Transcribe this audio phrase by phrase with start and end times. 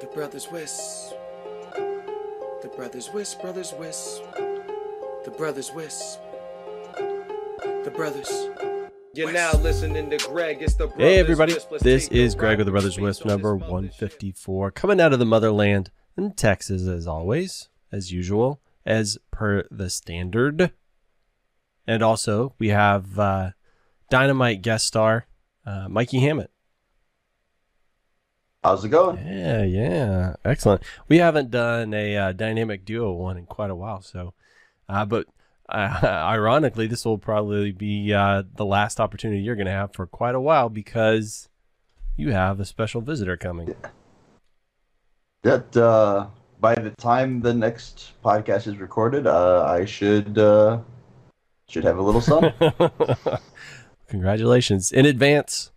[0.00, 1.12] The brothers Wisp.
[2.62, 4.22] The brothers Wisp, brothers Wisp.
[5.24, 6.20] The brothers Wisp.
[7.84, 8.30] The brothers.
[9.14, 10.62] You're now listening to Greg.
[10.62, 14.70] It's the brothers Hey everybody, this is Greg with the Brothers based Wisp number 154,
[14.70, 20.70] coming out of the motherland in Texas as always, as usual, as per the standard.
[21.88, 23.50] And also, we have uh,
[24.10, 25.26] Dynamite guest star
[25.66, 26.52] uh, Mikey Hammett.
[28.64, 29.18] How's it going?
[29.24, 30.82] Yeah, yeah, excellent.
[31.08, 34.34] We haven't done a uh, dynamic duo one in quite a while, so,
[34.88, 35.26] uh, but
[35.68, 40.06] uh, ironically, this will probably be uh, the last opportunity you're going to have for
[40.06, 41.48] quite a while because
[42.16, 43.74] you have a special visitor coming.
[45.42, 46.26] That uh,
[46.60, 50.80] by the time the next podcast is recorded, uh, I should uh,
[51.68, 52.52] should have a little son.
[54.08, 55.70] Congratulations in advance.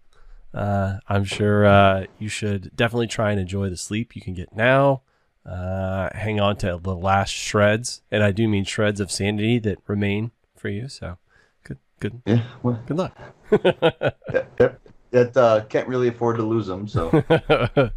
[0.54, 4.56] Uh, I'm sure uh, you should definitely try and enjoy the sleep you can get
[4.56, 5.02] now.
[5.46, 9.80] Uh, hang on to the last shreds, and I do mean shreds of sanity that
[9.88, 10.88] remain for you.
[10.88, 11.18] So,
[11.64, 13.18] good, good, yeah, well, good luck.
[13.50, 14.80] that,
[15.12, 16.88] that- uh, can't really afford to lose them.
[16.88, 17.10] So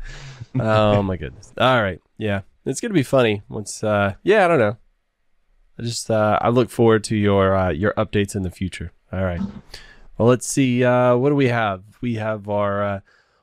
[0.58, 1.52] oh my goodness!
[1.58, 3.84] All right, yeah, it's gonna be funny once.
[3.84, 4.76] Uh, yeah, I don't know.
[5.78, 8.92] I just uh, I look forward to your uh, your updates in the future.
[9.12, 9.40] All right.
[10.16, 10.84] Well, let's see.
[10.84, 11.82] Uh, what do we have?
[12.00, 13.00] We have our uh,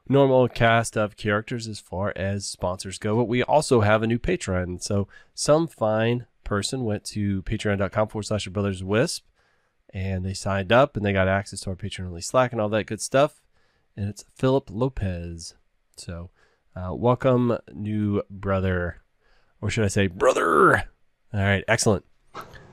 [0.08, 4.20] normal cast of characters as far as sponsors go, but we also have a new
[4.20, 4.82] Patreon.
[4.82, 9.26] So some fine person went to patreon.com forward slash your brothers wisp
[9.94, 12.70] and they signed up and they got access to our Patreon only Slack and all
[12.70, 13.42] that good stuff.
[13.96, 15.56] And it's Philip Lopez.
[15.98, 16.30] So
[16.76, 19.02] uh, welcome, new brother,
[19.62, 20.78] or should I say, brother?
[21.34, 22.06] All right, excellent.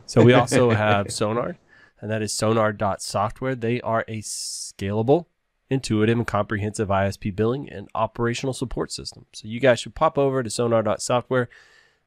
[0.06, 1.56] So we also have Sonar,
[2.00, 3.54] and that is sonar.software.
[3.54, 5.26] They are a scalable,
[5.70, 9.26] intuitive, and comprehensive ISP billing and operational support system.
[9.32, 11.48] So you guys should pop over to sonar.software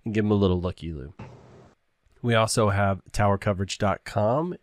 [0.03, 1.13] and give them a little looky loo.
[2.21, 4.55] We also have towercoverage.com.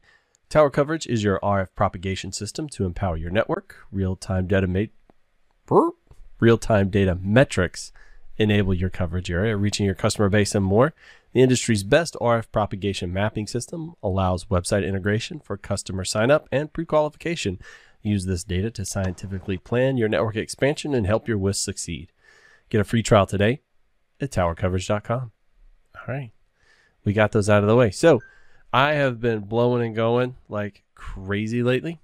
[0.49, 3.77] Tower Coverage is your RF propagation system to empower your network.
[3.93, 5.91] Real-time data ma-
[6.41, 7.93] real-time data metrics
[8.39, 10.95] enable your coverage area, reaching your customer base and more.
[11.33, 16.73] The industry's best RF propagation mapping system allows website integration for customer sign up and
[16.73, 17.59] pre qualification.
[18.03, 22.13] Use this data to scientifically plan your network expansion and help your WISP succeed.
[22.71, 23.61] Get a free trial today
[24.21, 25.33] at towercoverage.com.
[25.95, 26.31] All right.
[27.05, 27.91] We got those out of the way.
[27.91, 28.21] So
[28.73, 32.01] I have been blowing and going like crazy lately.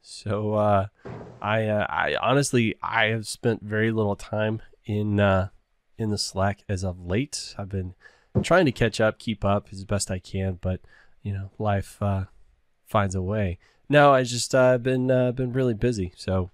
[0.00, 0.86] So uh,
[1.40, 5.48] I, uh, I honestly, I have spent very little time in uh,
[5.96, 7.54] in the Slack as of late.
[7.56, 7.94] I've been
[8.42, 10.80] trying to catch up, keep up as best I can, but
[11.22, 12.24] you know, life uh,
[12.86, 13.58] finds a way.
[13.88, 16.12] No, I just uh, been uh, been really busy.
[16.16, 16.50] So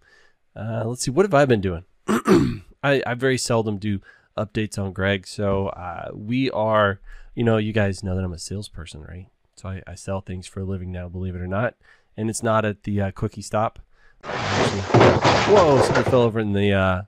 [0.57, 1.85] uh, let's see, what have I been doing?
[2.83, 4.01] I, I very seldom do
[4.37, 5.27] updates on Greg.
[5.27, 7.01] So uh, we are,
[7.35, 9.29] you know, you guys know that I'm a salesperson, right?
[9.57, 11.75] So I, I sell things for a living now, believe it or not.
[12.17, 13.79] And it's not at the uh, cookie stop.
[14.25, 15.81] Whoa!
[15.83, 17.03] Something fell over in the uh,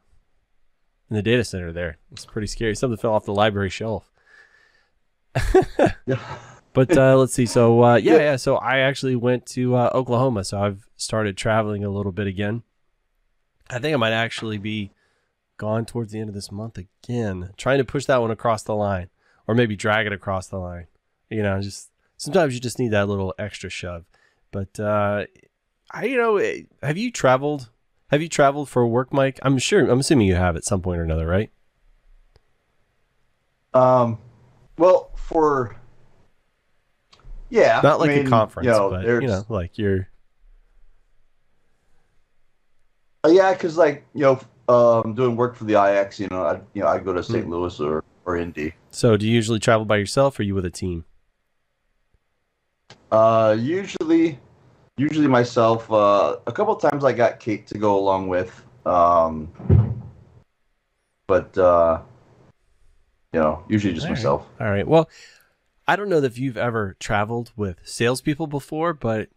[1.09, 1.99] in the data center there.
[2.13, 2.77] It's pretty scary.
[2.77, 4.10] Something fell off the library shelf.
[6.07, 6.17] Yeah.
[6.73, 7.47] But uh, let's see.
[7.47, 8.37] So uh, yeah, yeah.
[8.37, 10.45] So I actually went to uh, Oklahoma.
[10.45, 12.63] So I've started traveling a little bit again.
[13.69, 14.93] I think I might actually be
[15.57, 17.51] gone towards the end of this month again.
[17.57, 19.09] Trying to push that one across the line,
[19.49, 20.87] or maybe drag it across the line.
[21.29, 24.05] You know, just sometimes you just need that little extra shove.
[24.53, 25.25] But uh,
[25.91, 27.71] I, you know, eh, have you traveled?
[28.13, 29.41] Have you traveled for work, Mike?
[29.43, 29.91] I'm sure.
[29.91, 31.51] I'm assuming you have at some point or another, right?
[33.75, 34.19] um,
[34.81, 35.77] well, for
[37.51, 40.09] yeah, Not like I mean, a conference, you know, but there's- you know, like you're.
[43.25, 44.41] Uh, yeah, because like you know,
[44.75, 47.23] um, doing work for the IX, you know, I you know I go to.
[47.23, 47.49] St.
[47.49, 48.75] Louis or or Indy.
[48.91, 51.05] So, do you usually travel by yourself, or are you with a team?
[53.13, 54.39] Uh, usually,
[54.97, 55.91] usually myself.
[55.93, 58.65] Uh, a couple times I got Kate to go along with.
[58.87, 59.53] Um,
[61.27, 62.01] but uh,
[63.33, 64.19] you know, usually just All right.
[64.19, 64.47] myself.
[64.61, 64.87] All right.
[64.87, 65.09] Well,
[65.87, 69.29] I don't know if you've ever traveled with salespeople before, but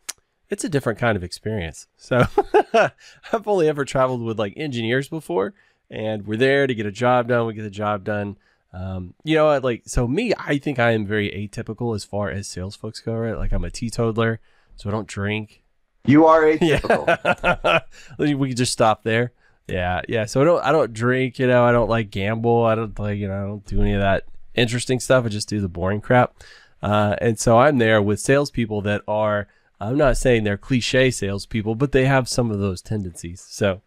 [0.50, 1.88] it's a different kind of experience.
[1.98, 2.26] So
[2.74, 5.54] I've only ever traveled with like engineers before,
[5.90, 7.48] and we're there to get a job done.
[7.48, 8.38] We get the job done.
[8.72, 12.48] Um, you know, like so me, I think I am very atypical as far as
[12.48, 13.14] sales folks go.
[13.14, 14.40] Right, like I'm a teetotaler,
[14.76, 15.64] so I don't drink.
[16.06, 17.84] You are atypical.
[18.18, 19.32] Yeah, we could just stop there.
[19.68, 20.26] Yeah, yeah.
[20.26, 21.40] So I don't, I don't drink.
[21.40, 22.66] You know, I don't like gamble.
[22.66, 24.26] I don't like, you know, I don't do any of that
[24.56, 25.26] interesting stuff.
[25.26, 26.34] I just do the boring crap.
[26.82, 29.48] Uh, and so I'm there with salespeople that are.
[29.80, 33.46] I'm not saying they're cliche salespeople, but they have some of those tendencies.
[33.50, 33.82] So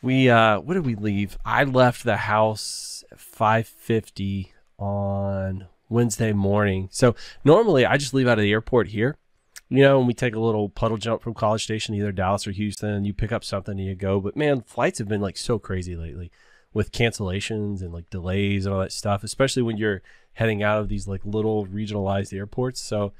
[0.00, 1.36] we, uh, what did we leave?
[1.44, 6.88] I left the house at 5:50 on Wednesday morning.
[6.90, 7.14] So
[7.44, 9.16] normally I just leave out of the airport here.
[9.70, 12.52] You know, when we take a little puddle jump from College Station, either Dallas or
[12.52, 13.04] Houston.
[13.04, 14.20] You pick up something and you go.
[14.20, 16.30] But man, flights have been like so crazy lately
[16.72, 20.02] with cancellations and like delays and all that stuff, especially when you're
[20.34, 22.80] heading out of these like little regionalized airports.
[22.80, 23.12] So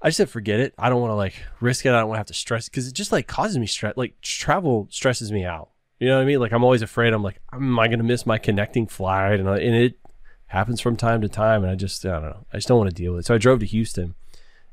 [0.00, 0.74] I just said forget it.
[0.78, 1.90] I don't want to like risk it.
[1.90, 3.96] I don't want to have to stress because it just like causes me stress.
[3.96, 5.70] Like travel stresses me out.
[6.00, 6.40] You know what I mean?
[6.40, 7.12] Like I'm always afraid.
[7.12, 9.40] I'm like, am I going to miss my connecting flight?
[9.40, 9.98] And, and it
[10.46, 11.62] happens from time to time.
[11.62, 12.46] And I just, I don't know.
[12.52, 13.26] I just don't want to deal with it.
[13.26, 14.14] So I drove to Houston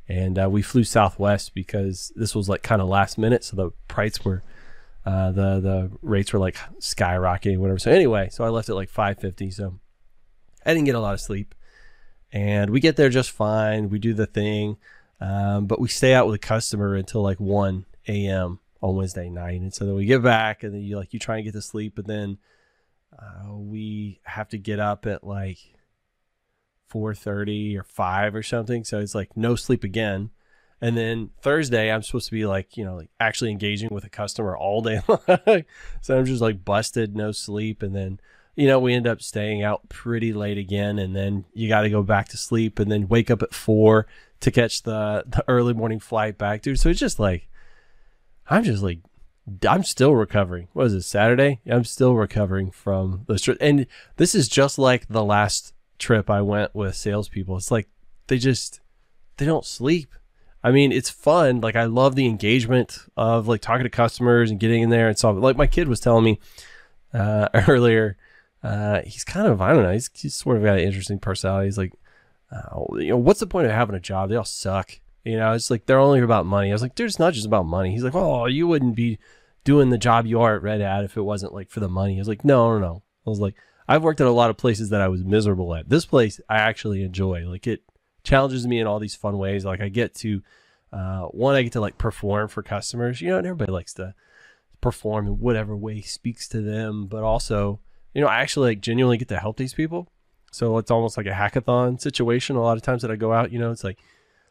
[0.08, 3.72] and uh, we flew Southwest because this was like kind of last minute, so the
[3.88, 4.44] price were
[5.06, 7.80] uh, the the rates were like skyrocketing, whatever.
[7.80, 9.52] So anyway, so I left at like five fifty.
[9.52, 9.80] So
[10.66, 11.56] I didn't get a lot of sleep,
[12.32, 13.90] and we get there just fine.
[13.90, 14.78] We do the thing,
[15.22, 18.60] um, but we stay out with a customer until like one a.m.
[18.82, 21.38] on Wednesday night, and so then we get back, and then you like you try
[21.38, 22.38] and get to sleep, but then
[23.18, 25.58] uh, we have to get up at like
[26.92, 28.84] 4:30 or 5 or something.
[28.84, 30.32] So it's like no sleep again.
[30.82, 34.10] And then Thursday, I'm supposed to be like, you know, like actually engaging with a
[34.10, 35.64] customer all day long.
[36.02, 37.82] so I'm just like busted, no sleep.
[37.82, 38.20] And then,
[38.56, 41.00] you know, we end up staying out pretty late again.
[41.00, 44.06] And then you got to go back to sleep and then wake up at four
[44.42, 46.80] to catch the, the early morning flight back, dude.
[46.80, 47.48] So it's just like,
[48.48, 49.00] I'm just like,
[49.68, 50.68] I'm still recovering.
[50.74, 51.62] What is it, Saturday?
[51.68, 53.58] I'm still recovering from the trip.
[53.62, 53.86] And
[54.18, 57.58] this is just like the last trip I went with salespeople.
[57.58, 57.88] It's like
[58.28, 58.80] they just
[59.38, 60.14] they don't sleep.
[60.64, 61.62] I mean, it's fun.
[61.62, 65.18] Like I love the engagement of like talking to customers and getting in there and
[65.18, 65.44] solving.
[65.44, 66.40] Like my kid was telling me
[67.14, 68.18] uh, earlier,
[68.64, 69.94] uh, he's kind of I don't know.
[69.94, 71.68] He's, he's sort of got an interesting personality.
[71.68, 71.94] He's like,
[72.52, 74.30] uh, you know, what's the point of having a job?
[74.30, 75.00] They all suck.
[75.24, 76.70] You know, it's like they're only about money.
[76.70, 77.92] I was like, dude, it's not just about money.
[77.92, 79.18] He's like, oh, you wouldn't be
[79.64, 82.16] doing the job you are at Red Hat if it wasn't like for the money.
[82.16, 83.04] I was like, no, no, no.
[83.26, 83.56] I was like,
[83.88, 85.90] I've worked at a lot of places that I was miserable at.
[85.90, 87.48] This place I actually enjoy.
[87.48, 87.84] Like it
[88.24, 89.66] challenges me in all these fun ways.
[89.66, 90.42] Like I get to
[90.92, 93.22] uh, one, I get to like perform for customers.
[93.22, 94.16] You know, and everybody likes to
[94.82, 97.08] perform in whatever way speaks to them.
[97.08, 97.80] But also,
[98.14, 100.08] you know, I actually like genuinely get to help these people.
[100.52, 102.56] So it's almost like a hackathon situation.
[102.56, 104.00] A lot of times that I go out, you know, it's like,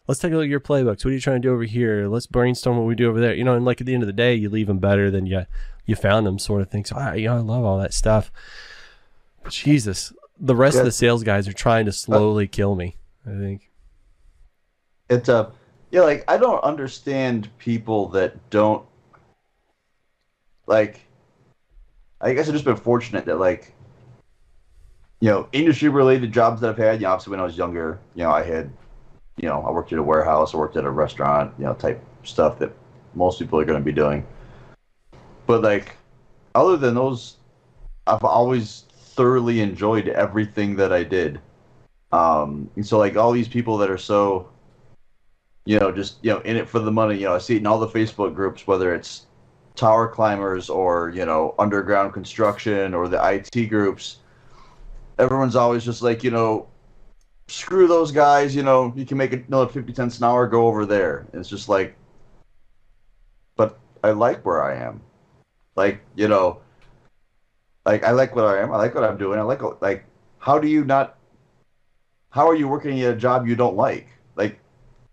[0.06, 1.02] let's take a look at your playbooks.
[1.02, 2.08] What are you trying to do over here?
[2.08, 3.34] Let's brainstorm what we do over there.
[3.34, 5.26] You know, and like at the end of the day, you leave them better than
[5.26, 5.46] you
[5.86, 6.84] you found them, sort of thing.
[6.84, 8.30] So I, you know, I love all that stuff.
[9.48, 10.80] Jesus, the rest Yeah.
[10.80, 12.96] of the sales guys are trying to slowly kill me.
[13.26, 13.70] I think.
[15.08, 15.50] It's uh,
[15.90, 18.84] yeah, like I don't understand people that don't
[20.66, 21.00] like.
[22.20, 23.74] I guess I've just been fortunate that like,
[25.20, 27.00] you know, industry related jobs that I've had.
[27.00, 28.72] You know, obviously when I was younger, you know, I had,
[29.36, 32.02] you know, I worked at a warehouse, I worked at a restaurant, you know, type
[32.22, 32.72] stuff that
[33.14, 34.26] most people are going to be doing.
[35.46, 35.96] But like,
[36.54, 37.36] other than those,
[38.06, 41.40] I've always thoroughly enjoyed everything that I did.
[42.12, 44.48] Um, and so like all these people that are so,
[45.64, 47.16] you know, just you know in it for the money.
[47.16, 49.26] You know, I see it in all the Facebook groups, whether it's
[49.74, 54.18] tower climbers or you know underground construction or the IT groups.
[55.18, 56.68] Everyone's always just like you know,
[57.48, 58.54] screw those guys.
[58.54, 60.46] You know, you can make another fifty cents an hour.
[60.46, 61.26] Go over there.
[61.32, 61.96] And it's just like,
[63.56, 65.00] but I like where I am.
[65.76, 66.60] Like you know,
[67.84, 68.72] like I like what I am.
[68.72, 69.38] I like what I'm doing.
[69.38, 70.04] I like like
[70.38, 71.18] how do you not?
[72.30, 74.08] How are you working at a job you don't like?
[74.36, 74.60] Like,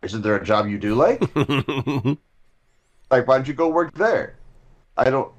[0.02, 1.22] isn't there a job you do like?
[3.12, 4.38] like, why don't you go work there?
[4.98, 5.32] I don't.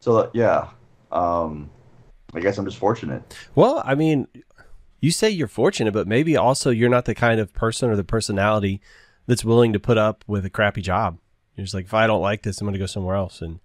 [0.00, 0.68] So yeah,
[1.10, 1.70] um,
[2.34, 3.36] I guess I'm just fortunate.
[3.54, 4.28] well, I mean,
[5.00, 8.04] you say you're fortunate, but maybe also you're not the kind of person or the
[8.04, 8.80] personality
[9.26, 11.18] that's willing to put up with a crappy job.
[11.54, 13.40] You're just like, if I don't like this, I'm going to go somewhere else.
[13.40, 13.60] And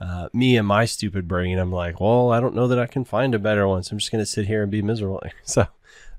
[0.00, 3.04] uh, me and my stupid brain, I'm like, well, I don't know that I can
[3.04, 5.22] find a better one, so I'm just going to sit here and be miserable.
[5.44, 5.66] So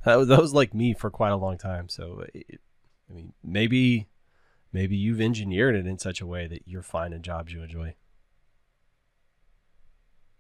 [0.05, 1.89] that was, that was like me for quite a long time.
[1.89, 2.59] So, it,
[3.09, 4.07] I mean, maybe
[4.71, 7.95] maybe you've engineered it in such a way that you're finding jobs you enjoy.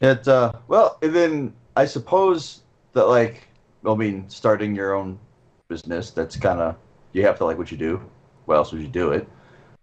[0.01, 2.61] It uh, well, and then I suppose
[2.93, 3.47] that like,
[3.85, 5.19] I mean, starting your own
[5.67, 6.75] business, that's kind of
[7.13, 8.01] you have to like what you do.
[8.45, 9.27] Why else would you do it?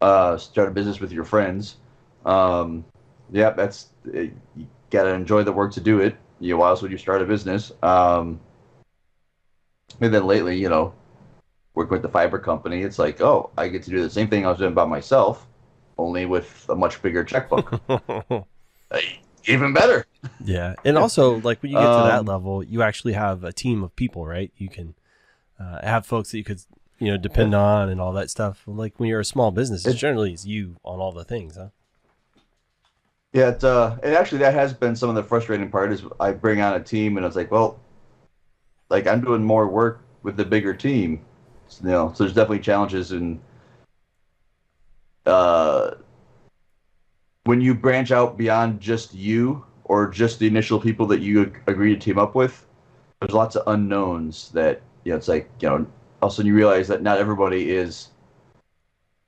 [0.01, 1.77] Uh, start a business with your friends.
[2.25, 2.85] Um,
[3.31, 4.33] yeah, that's you
[4.91, 6.17] gotta enjoy the work to do it.
[6.41, 7.73] You know, why else would you start a business?
[7.83, 8.41] Um,
[10.01, 10.93] and then lately, you know,
[11.75, 14.45] working with the fiber company, it's like, oh, I get to do the same thing
[14.45, 15.47] I was doing by myself,
[15.99, 17.81] only with a much bigger checkbook.
[18.93, 20.07] Hey, Even better.
[20.45, 23.53] Yeah, and also like when you get to that Um, level, you actually have a
[23.53, 24.53] team of people, right?
[24.57, 24.95] You can
[25.59, 26.61] uh, have folks that you could
[27.01, 28.63] you know depend on and all that stuff.
[28.67, 31.57] Like when you're a small business, it's It- generally it's you on all the things,
[31.57, 31.71] huh?
[33.37, 36.33] Yeah, it's, uh, and actually that has been some of the frustrating part is I
[36.33, 37.79] bring on a team and it's like, well,
[38.89, 41.21] like I'm doing more work with the bigger team,
[41.83, 42.13] you know.
[42.15, 43.39] So there's definitely challenges in
[45.27, 45.97] uh,
[47.45, 51.93] when you branch out beyond just you or just the initial people that you agree
[51.93, 52.67] to team up with.
[53.21, 55.17] There's lots of unknowns that you know.
[55.17, 55.87] It's like you know.
[56.23, 58.09] All of a sudden, you realize that not everybody is,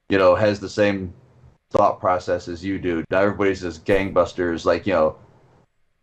[0.08, 1.12] you know, has the same
[1.70, 3.04] thought process as you do.
[3.10, 4.64] Not everybody's as gangbusters.
[4.64, 5.16] Like you know,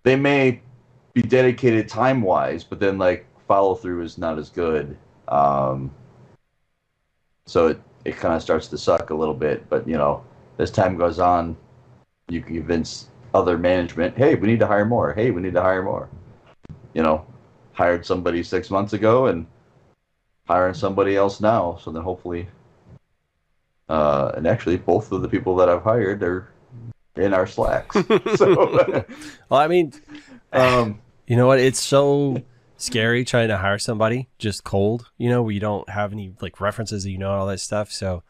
[0.04, 0.62] they may
[1.14, 4.98] be dedicated time wise, but then like follow through is not as good.
[5.28, 5.92] Um,
[7.46, 9.70] so it, it kind of starts to suck a little bit.
[9.70, 10.24] But you know,
[10.60, 11.58] as time goes on,
[12.30, 15.14] you can convince other management, hey, we need to hire more.
[15.14, 16.10] Hey, we need to hire more.
[16.94, 17.26] You know,
[17.74, 19.46] hired somebody six months ago and
[20.48, 21.78] hiring somebody else now.
[21.82, 22.48] So then hopefully,
[23.90, 26.50] uh, and actually, both of the people that I've hired are
[27.16, 27.96] in our slacks.
[28.36, 29.06] so,
[29.50, 29.94] Well, I mean,
[30.54, 31.60] um, you know what?
[31.60, 32.42] It's so
[32.78, 36.60] scary trying to hire somebody just cold, you know, where you don't have any like
[36.60, 37.92] references that you know and all that stuff.
[37.92, 38.24] So,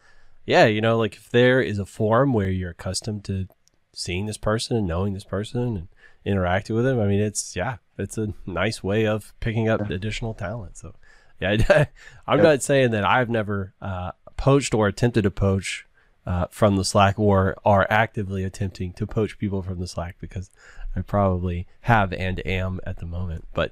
[0.46, 3.48] yeah, you know, like if there is a forum where you're accustomed to
[3.94, 5.88] seeing this person and knowing this person and
[6.26, 10.34] interacting with them, I mean, it's yeah, it's a nice way of picking up additional
[10.34, 10.78] talent.
[10.78, 10.94] So,
[11.40, 11.86] yeah,
[12.28, 12.44] I'm Yeah.
[12.44, 15.86] not saying that I've never uh, poached or attempted to poach
[16.26, 20.50] uh, from the Slack or are actively attempting to poach people from the Slack because
[20.96, 23.48] I probably have and am at the moment.
[23.54, 23.72] But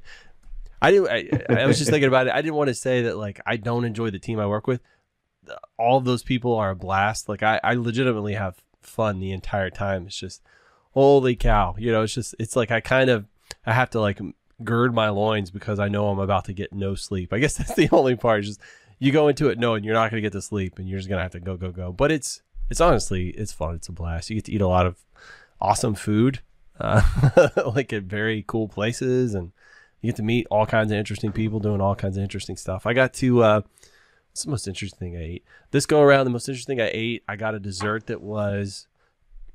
[0.82, 1.08] I do.
[1.08, 2.34] I, I was just thinking about it.
[2.34, 4.82] I didn't want to say that like I don't enjoy the team I work with.
[5.78, 7.30] All of those people are a blast.
[7.30, 10.08] Like I, I legitimately have fun the entire time.
[10.08, 10.42] It's just
[10.92, 11.76] holy cow.
[11.78, 13.26] You know, it's just it's like I kind of
[13.66, 14.20] I have to like
[14.64, 17.34] gird my loins because I know I'm about to get no sleep.
[17.34, 18.42] I guess that's the only part.
[18.42, 18.62] Is just
[19.00, 21.10] you go into it knowing you're not going to get to sleep and you're just
[21.10, 21.92] going to have to go go go.
[21.92, 23.76] But it's it's honestly it's fun.
[23.76, 24.30] It's a blast.
[24.30, 24.98] You get to eat a lot of
[25.60, 26.40] awesome food,
[26.80, 27.02] uh,
[27.76, 29.52] like at very cool places, and
[30.02, 32.86] you get to meet all kinds of interesting people doing all kinds of interesting stuff.
[32.86, 33.62] I got to uh,
[34.32, 36.26] what's the most interesting thing I ate this go around?
[36.26, 38.88] The most interesting thing I ate, I got a dessert that was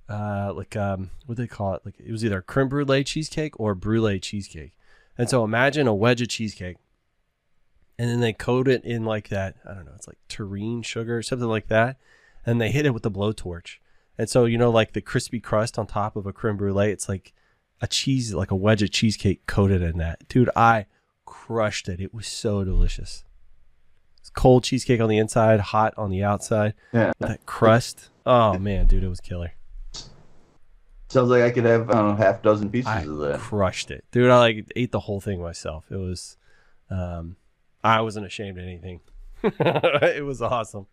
[0.08, 1.82] uh, like um, what do they call it?
[1.84, 4.72] Like it was either creme brulee cheesecake or brulee cheesecake.
[5.16, 6.76] And so imagine a wedge of cheesecake,
[7.98, 9.56] and then they coat it in like that.
[9.68, 9.92] I don't know.
[9.96, 11.96] It's like terrine sugar or something like that,
[12.46, 13.76] and they hit it with the blowtorch.
[14.16, 17.08] And so you know, like the crispy crust on top of a creme brulee, it's
[17.08, 17.32] like
[17.80, 20.26] a cheese, like a wedge of cheesecake coated in that.
[20.28, 20.86] Dude, I
[21.24, 22.00] crushed it.
[22.00, 23.24] It was so delicious.
[24.18, 26.74] It's cold cheesecake on the inside, hot on the outside.
[26.92, 27.12] yeah.
[27.20, 28.10] That crust.
[28.26, 29.52] Oh man, dude, it was killer.
[31.10, 33.38] Sounds like I could have I don't know half dozen pieces I of that.
[33.40, 34.30] crushed it, dude.
[34.30, 35.86] I like ate the whole thing myself.
[35.90, 36.36] It was,
[36.90, 37.36] um,
[37.82, 39.00] I wasn't ashamed of anything.
[39.42, 40.86] it was awesome.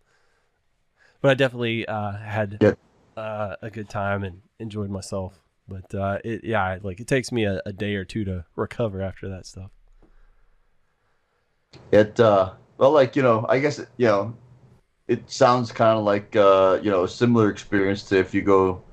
[1.21, 2.75] But I definitely uh, had Yeah.
[3.17, 5.41] uh, a good time and enjoyed myself.
[5.67, 9.01] But uh, it, yeah, like it takes me a, a day or two to recover
[9.01, 9.71] after that stuff.
[11.91, 14.37] It uh well like, you know, I guess you know,
[15.07, 18.83] it sounds kind of like uh, you know, a similar experience to if you go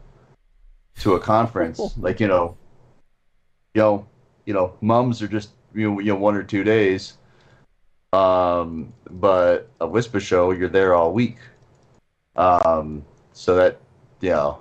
[1.00, 2.56] to a conference, like, you know,
[3.74, 4.06] you know,
[4.46, 7.18] you know, MUMs are just you know, you know one or two days.
[8.12, 11.38] Um, but a WISPA show, you're there all week.
[12.36, 13.78] Um, so that
[14.20, 14.60] you know,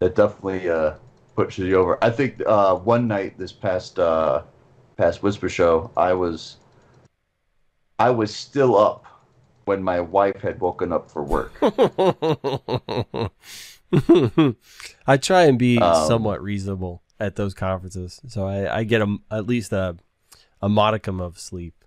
[0.00, 0.94] that definitely uh
[1.36, 2.02] pushes you over.
[2.02, 4.42] I think uh one night this past uh
[4.96, 6.56] past WISPA show, I was
[7.98, 9.04] I was still up
[9.64, 11.52] when my wife had woken up for work.
[15.06, 19.16] I try and be Um, somewhat reasonable at those conferences, so I, I get a,
[19.30, 19.96] at least a
[20.62, 21.79] a modicum of sleep.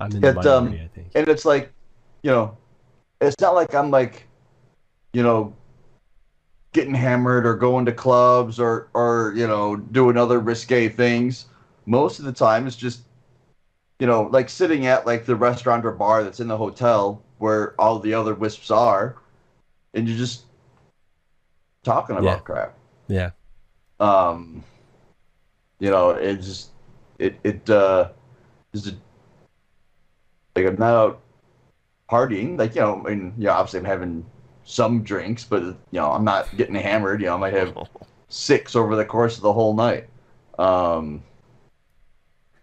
[0.00, 1.08] I'm in the It, um, I think.
[1.14, 1.72] and it's like,
[2.22, 2.56] you know,
[3.20, 4.26] it's not like I'm like,
[5.12, 5.54] you know,
[6.72, 11.46] getting hammered or going to clubs or or you know doing other risque things.
[11.86, 13.02] Most of the time, it's just,
[14.00, 17.78] you know, like sitting at like the restaurant or bar that's in the hotel where
[17.80, 19.16] all the other wisps are,
[19.92, 20.44] and you're just
[21.84, 22.40] talking about Yeah.
[22.40, 22.74] crap.
[23.06, 23.30] Yeah,
[24.00, 24.64] um
[25.78, 26.70] you know it just
[27.18, 28.08] it it uh
[28.72, 28.92] is a,
[30.56, 31.20] like i'm not out
[32.10, 34.24] partying like you know I mean yeah obviously i'm having
[34.64, 37.76] some drinks but you know i'm not getting hammered you know i might have
[38.28, 40.08] six over the course of the whole night
[40.58, 41.22] um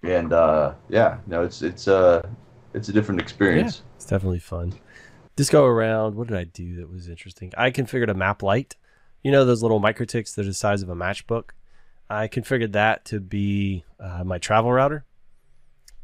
[0.03, 2.21] and uh yeah no it's it's uh
[2.73, 4.73] it's a different experience it's definitely fun.
[5.35, 7.53] This go around, what did I do that was interesting?
[7.55, 8.75] I configured a mAP lite.
[9.21, 11.51] You know those little MikroTiks that are the size of a matchbook.
[12.09, 15.05] I configured that to be uh, my travel router.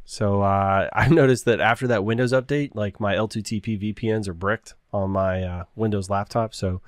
[0.10, 4.74] So uh, I noticed that after that Windows update, like my L2TP VPNs are bricked
[4.92, 6.56] on my uh, Windows laptop.
[6.56, 6.82] So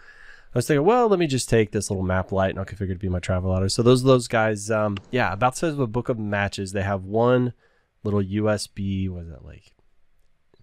[0.55, 2.91] I was thinking, well, let me just take this little mAP lite and I'll configure
[2.91, 3.69] it to be my travel router.
[3.69, 6.71] So those are those guys, um, yeah, about says a book of matches.
[6.71, 7.53] They have one
[8.03, 9.73] little USB, what is that like,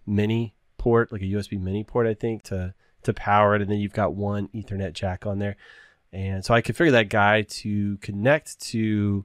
[0.07, 3.79] mini port, like a USB mini port, I think, to to power it, and then
[3.79, 5.57] you've got one Ethernet jack on there.
[6.13, 9.25] And so I configured that guy to connect to,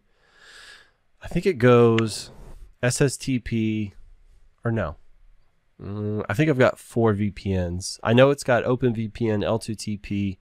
[1.24, 2.30] I think it goes
[2.84, 3.94] SSTP,
[4.64, 4.96] or no,
[5.82, 8.00] Mm, I think I've got four VPNs.
[8.04, 10.38] I know it's got OpenVPN, L2TP,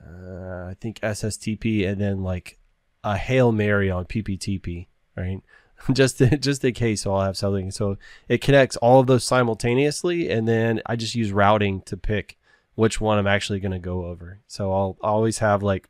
[0.00, 2.58] uh, I think SSTP, and then like
[3.02, 5.42] a Hail Mary on PPTP, right?
[5.92, 7.70] just just in case, so I'll have something.
[7.70, 7.96] So
[8.28, 12.38] it connects all of those simultaneously, and then I just use routing to pick
[12.76, 14.40] which one I'm actually going to go over.
[14.46, 15.88] So I'll always have like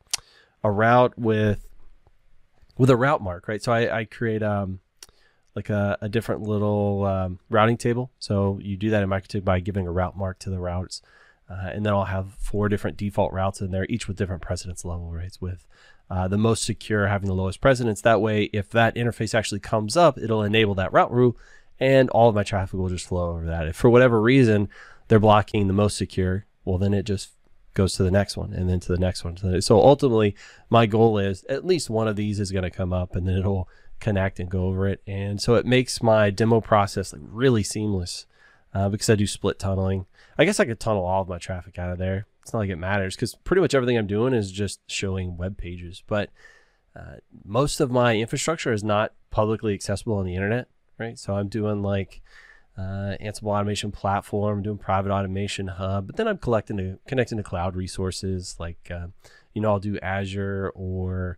[0.65, 1.69] a route with
[2.79, 3.63] with a route mark, right?
[3.63, 4.81] So I, I create um
[5.55, 8.11] like a, a different little um, routing table.
[8.19, 11.03] So you do that in MikroTik by giving a route mark to the routes.
[11.49, 14.85] Uh, and then I'll have four different default routes in there, each with different precedence
[14.85, 15.67] level rates, with
[16.09, 18.01] uh, the most secure having the lowest precedence.
[18.03, 21.37] That way, if that interface actually comes up, it'll enable that route rule,
[21.81, 23.67] and all of my traffic will just flow over that.
[23.67, 24.69] If for whatever reason
[25.09, 27.31] they're blocking the most secure, well, then it just
[27.75, 29.61] goes to the next one and then to the next one.
[29.61, 30.37] So ultimately,
[30.69, 33.39] my goal is at least one of these is going to come up, and then
[33.39, 33.69] it'll
[34.01, 35.03] connect and go over it.
[35.07, 38.27] And so it makes my demo process like really seamless
[38.75, 40.07] uh, because I do split tunneling.
[40.39, 42.27] I guess I could tunnel all of my traffic out of there.
[42.43, 45.57] It's not like it matters because pretty much everything I'm doing is just showing web
[45.57, 46.03] pages.
[46.07, 46.31] But
[46.97, 51.19] uh, most of my infrastructure is not publicly accessible on the internet, right?
[51.19, 52.23] So I'm doing like
[52.79, 57.45] uh, Ansible automation platform, doing private automation hub, but then I'm collecting to connecting to
[57.45, 59.09] cloud resources like uh,
[59.53, 61.37] you know I'll do Azure or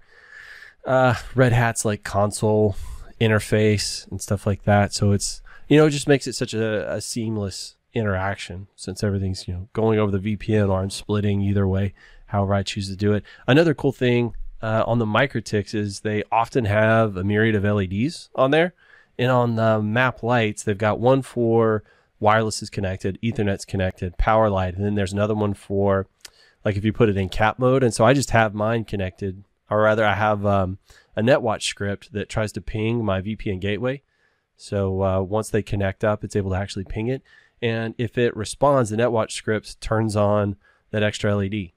[0.85, 2.77] uh, Red Hat's like console
[3.21, 4.93] interface and stuff like that.
[4.93, 9.47] So it's you know it just makes it such a, a seamless interaction since everything's
[9.47, 11.95] you know going over the VPN or I'm splitting either way,
[12.27, 13.25] however I choose to do it.
[13.47, 18.31] Another cool thing uh, on the MikroTiks is they often have a myriad of LEDs
[18.35, 18.75] on there,
[19.19, 21.83] and on the mAP lites they've got one for
[22.23, 26.07] wireless is connected, Ethernet's connected, power light, and then there's another one for
[26.65, 27.83] like if you put it in cap mode.
[27.83, 30.79] And so I just have mine connected, or rather I have um,
[31.17, 34.03] a NetWatch script that tries to ping my VPN gateway.
[34.57, 37.23] So uh, once they connect up, it's able to actually ping it.
[37.63, 40.57] And if it responds, the NetWatch script turns on
[40.91, 41.71] that extra LED.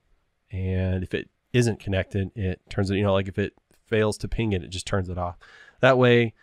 [0.52, 3.54] And if it isn't connected, it turns it, you know, like if it
[3.86, 5.38] fails to ping it, it just turns it off.
[5.80, 6.34] That way,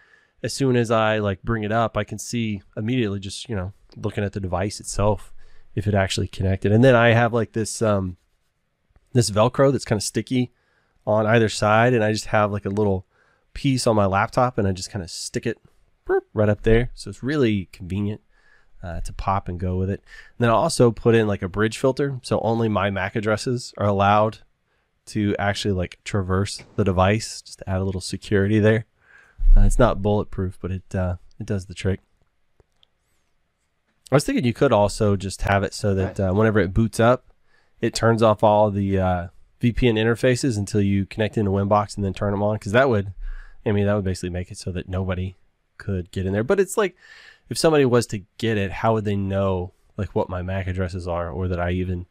[0.42, 3.72] as soon as I like bring it up, I can see immediately just, you know,
[3.96, 5.34] looking at the device itself
[5.74, 6.72] if it actually connected.
[6.72, 8.16] And then I have like this um
[9.12, 10.50] this velcro that's kind of sticky
[11.06, 13.06] on either side and I just have like a little
[13.54, 15.58] piece on my laptop and I just kind of stick it
[16.34, 16.90] right up there.
[16.94, 18.20] So it's really convenient
[18.82, 20.00] uh, to pop and go with it.
[20.00, 23.72] And then I'll also put in like a bridge filter, so only my MAC addresses
[23.78, 24.38] are allowed
[25.06, 28.86] to actually like traverse the device, just to add a little security there.
[29.56, 32.00] Uh, it's not bulletproof, but it uh, it does the trick.
[34.10, 37.00] I was thinking you could also just have it so that uh, whenever it boots
[37.00, 37.32] up,
[37.80, 39.26] it turns off all the uh,
[39.62, 43.12] VPN interfaces until you connect into Winbox and then turn them on, because that would,
[43.64, 45.36] I mean, that would basically make it so that nobody
[45.78, 46.44] could get in there.
[46.44, 46.96] But it's like
[47.48, 51.06] if somebody was to get it, how would they know like what my MAC addresses
[51.06, 52.06] are or that I even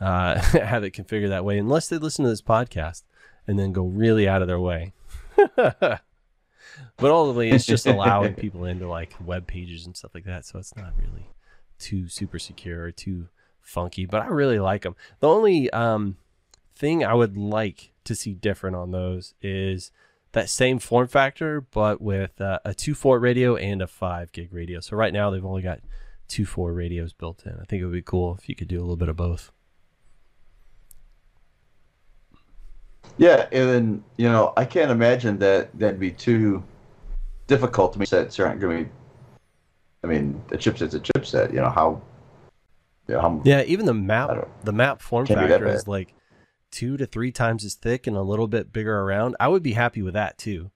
[0.00, 3.02] uh, have it configured that way unless they listen to this podcast
[3.46, 4.92] and then go really out of their way.
[5.56, 6.00] but
[7.02, 10.46] ultimately, it's just allowing people into like web pages and stuff like that.
[10.46, 11.28] So it's not really
[11.78, 13.28] too super secure or too
[13.60, 14.96] funky, but I really like them.
[15.20, 16.16] The only um,
[16.76, 19.90] thing I would like to see different on those is
[20.32, 24.80] that same form factor, but with uh, a 2.4 radio and a 5 gig radio.
[24.80, 25.80] So right now they've only got
[26.28, 27.52] 2.4 radios built in.
[27.52, 29.52] I think it would be cool if you could do a little bit of both.
[33.16, 36.64] Yeah, and then you know I can't imagine that that'd be too
[37.46, 38.06] difficult to me.
[38.06, 38.90] Sets aren't going to be.
[40.02, 41.52] I mean, the chipset's a chipset.
[41.52, 42.02] You know how.
[43.06, 45.86] You know, how Yeah, even the map, the map form Can't be that factor is
[45.86, 46.14] like
[46.74, 49.36] two to three times as thick and a little bit bigger around.
[49.38, 50.70] I would be happy with that too.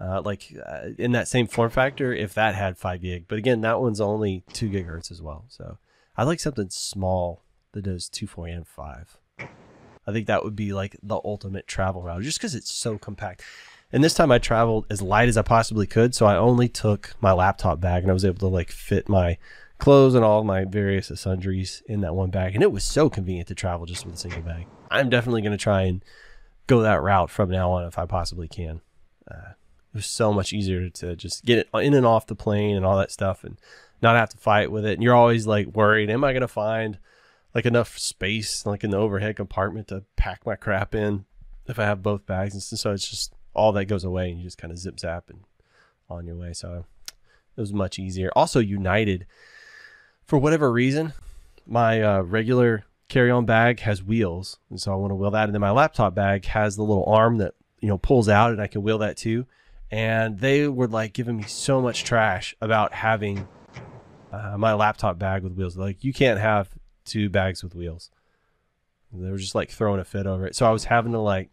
[0.00, 3.60] Uh, like uh, in that same form factor, if that had five gig, but again,
[3.60, 5.44] that one's only two gigahertz as well.
[5.48, 5.76] So
[6.16, 9.18] I like something small that does two, four, and five.
[9.38, 13.42] I think that would be like the ultimate travel route, just because it's so compact.
[13.92, 17.14] And this time I traveled as light as I possibly could, so I only took
[17.20, 19.36] my laptop bag, and I was able to like fit my
[19.80, 23.48] clothes and all my various sundries in that one bag, and it was so convenient
[23.48, 24.66] to travel just with a single bag.
[24.90, 26.04] I'm definitely going to try and
[26.66, 28.80] go that route from now on if I possibly can.
[29.28, 29.52] Uh,
[29.92, 32.86] it was so much easier to just get it in and off the plane and
[32.86, 33.58] all that stuff, and
[34.02, 34.94] not have to fight with it.
[34.94, 36.98] And you're always like worried, am I going to find
[37.54, 41.24] like enough space like in the overhead compartment to pack my crap in
[41.66, 44.44] if I have both bags and so it's just all that goes away and you
[44.44, 45.40] just kind of zip zap and
[46.08, 46.52] on your way.
[46.52, 46.84] So
[47.56, 48.30] it was much easier.
[48.34, 49.26] Also, United,
[50.30, 51.12] for whatever reason,
[51.66, 55.46] my uh, regular carry-on bag has wheels, and so I want to wheel that.
[55.46, 58.62] And then my laptop bag has the little arm that you know pulls out, and
[58.62, 59.44] I can wheel that too.
[59.90, 63.48] And they were like giving me so much trash about having
[64.30, 65.76] uh, my laptop bag with wheels.
[65.76, 66.68] Like you can't have
[67.04, 68.12] two bags with wheels.
[69.12, 70.54] They were just like throwing a fit over it.
[70.54, 71.50] So I was having to like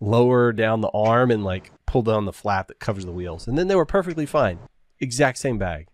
[0.00, 3.46] lower down the arm and like pull down the flap that covers the wheels.
[3.46, 4.58] And then they were perfectly fine.
[5.00, 5.88] Exact same bag.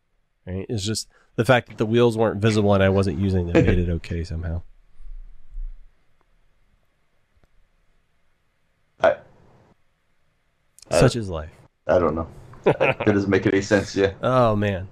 [0.47, 0.67] Right?
[0.69, 1.09] It's just
[1.41, 4.25] the fact that the wheels weren't visible and I wasn't using them made it okay
[4.25, 4.61] somehow.
[9.03, 9.17] I,
[10.91, 11.49] Such is life.
[11.87, 12.29] I don't know.
[12.65, 13.97] that doesn't make any sense.
[13.97, 14.13] Yeah.
[14.23, 14.89] Oh man.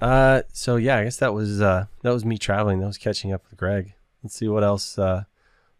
[0.00, 2.80] Uh so yeah, I guess that was uh that was me traveling.
[2.80, 3.92] That was catching up with Greg.
[4.22, 5.24] Let's see what else uh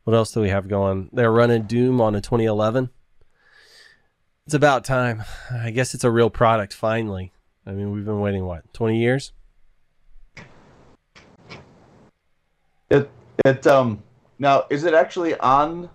[0.05, 1.09] what else do we have going?
[1.15, 2.91] They're running Doom on a 2011.
[4.45, 5.25] It's about time.
[5.51, 7.33] I guess it's a real product finally.
[7.67, 9.33] I mean, we've been waiting what, 20 years?
[12.91, 13.11] It
[13.45, 14.03] it um
[14.39, 15.89] now is it actually on?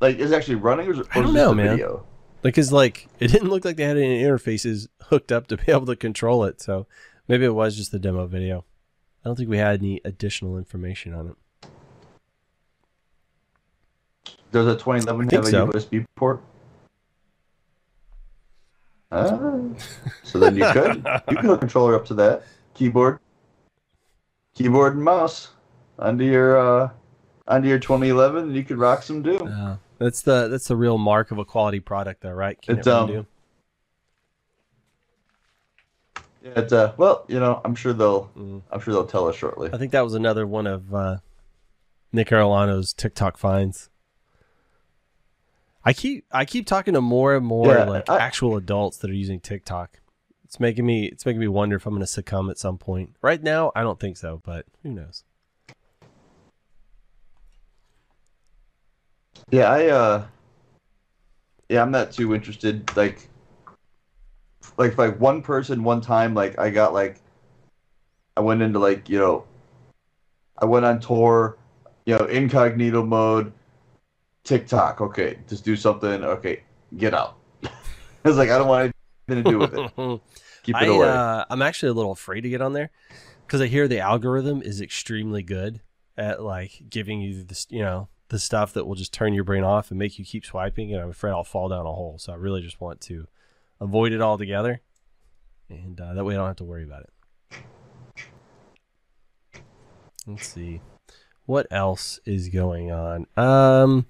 [0.00, 1.70] Like is it actually running or is it, I don't know, man.
[1.70, 2.04] Video?
[2.42, 5.86] Because like it didn't look like they had any interfaces hooked up to be able
[5.86, 6.60] to control it.
[6.60, 6.86] So
[7.28, 8.64] maybe it was just the demo video.
[9.24, 11.36] I don't think we had any additional information on it.
[14.50, 15.66] Does a 2011 I think have a so.
[15.66, 16.40] USB port?
[19.10, 19.58] Ah,
[20.22, 20.96] so then you could
[21.30, 22.42] you could hook controller up to that
[22.74, 23.18] keyboard,
[24.54, 25.48] keyboard and mouse
[25.98, 26.90] under your uh
[27.46, 29.48] under your 2011, and you could rock some Doom.
[29.48, 32.60] Uh, that's the that's the real mark of a quality product, though, right?
[32.60, 33.26] Can It's, it um, Doom?
[36.42, 38.62] Yeah, it's uh well you know I'm sure they'll Mm.
[38.70, 39.70] I'm sure they'll tell us shortly.
[39.72, 41.16] I think that was another one of uh,
[42.12, 43.90] Nick Arellano's TikTok finds.
[45.84, 49.10] I keep I keep talking to more and more Yeah, like I- actual adults that
[49.10, 50.00] are using TikTok.
[50.44, 53.16] It's making me it's making me wonder if I'm going to succumb at some point.
[53.20, 55.24] Right now, I don't think so, but who knows?
[59.50, 60.26] Yeah, I uh
[61.68, 62.94] yeah, I'm not too interested.
[62.96, 63.28] Like
[64.76, 67.20] like like one person one time like I got like
[68.36, 69.44] I went into like, you know
[70.60, 71.56] I went on tour,
[72.04, 73.52] you know, incognito mode,
[74.44, 76.62] TikTok, okay, just do something, okay,
[76.96, 77.36] get out.
[77.64, 77.70] I
[78.24, 78.92] was like, I don't want
[79.28, 79.92] anything to do with it.
[80.64, 81.08] Keep it I, away.
[81.08, 82.90] uh, I'm actually a little afraid to get on there
[83.46, 85.80] because I hear the algorithm is extremely good
[86.16, 89.64] at like giving you this, you know, the stuff that will just turn your brain
[89.64, 90.92] off and make you keep swiping.
[90.92, 92.16] And I'm afraid I'll fall down a hole.
[92.18, 93.26] So I really just want to
[93.80, 94.80] avoid it altogether,
[95.68, 97.10] and uh, that way I don't have to worry about it.
[100.26, 100.80] Let's see
[101.46, 103.26] what else is going on.
[103.36, 104.06] Um,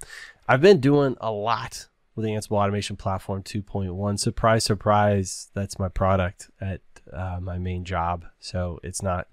[0.48, 4.18] I've been doing a lot with the Ansible Automation Platform 2.1.
[4.18, 6.80] Surprise, surprise, that's my product at
[7.12, 8.24] uh, my main job.
[8.40, 9.28] So it's not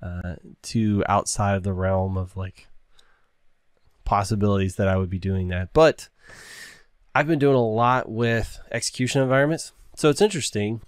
[0.00, 2.68] uh, too outside of the realm of like
[4.04, 5.72] possibilities that I would be doing that.
[5.72, 6.08] But
[7.14, 9.72] I've been doing a lot with execution environments.
[9.96, 10.80] So it's interesting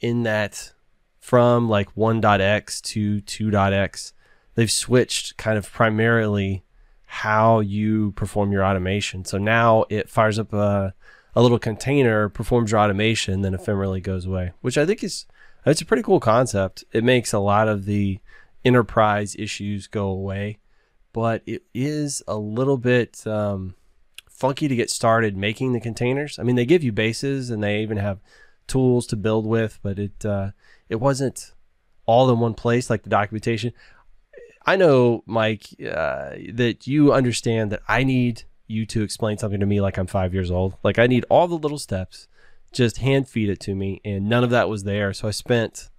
[0.00, 0.72] in that
[1.20, 4.12] from like 1.x to 2.x,
[4.54, 6.64] they've switched kind of primarily
[7.06, 9.24] how you perform your automation.
[9.24, 10.94] So now it fires up a,
[11.34, 15.26] a little container, performs your automation, then ephemerally goes away, which I think is
[15.66, 16.84] it's a pretty cool concept.
[16.92, 18.18] It makes a lot of the
[18.64, 20.58] enterprise issues go away,
[21.14, 23.76] but it is a little bit um,
[24.28, 26.38] funky to get started making the containers.
[26.38, 28.18] I mean, they give you bases and they even have
[28.66, 30.50] tools to build with, but it uh,
[30.88, 31.52] it wasn't
[32.04, 33.72] all in one place like the documentation.
[34.66, 39.66] I know, Mike, uh, that you understand that I need you to explain something to
[39.66, 40.74] me like I'm five years old.
[40.82, 42.26] Like I need all the little steps,
[42.72, 45.12] just hand feed it to me, and none of that was there.
[45.12, 45.90] So I spent,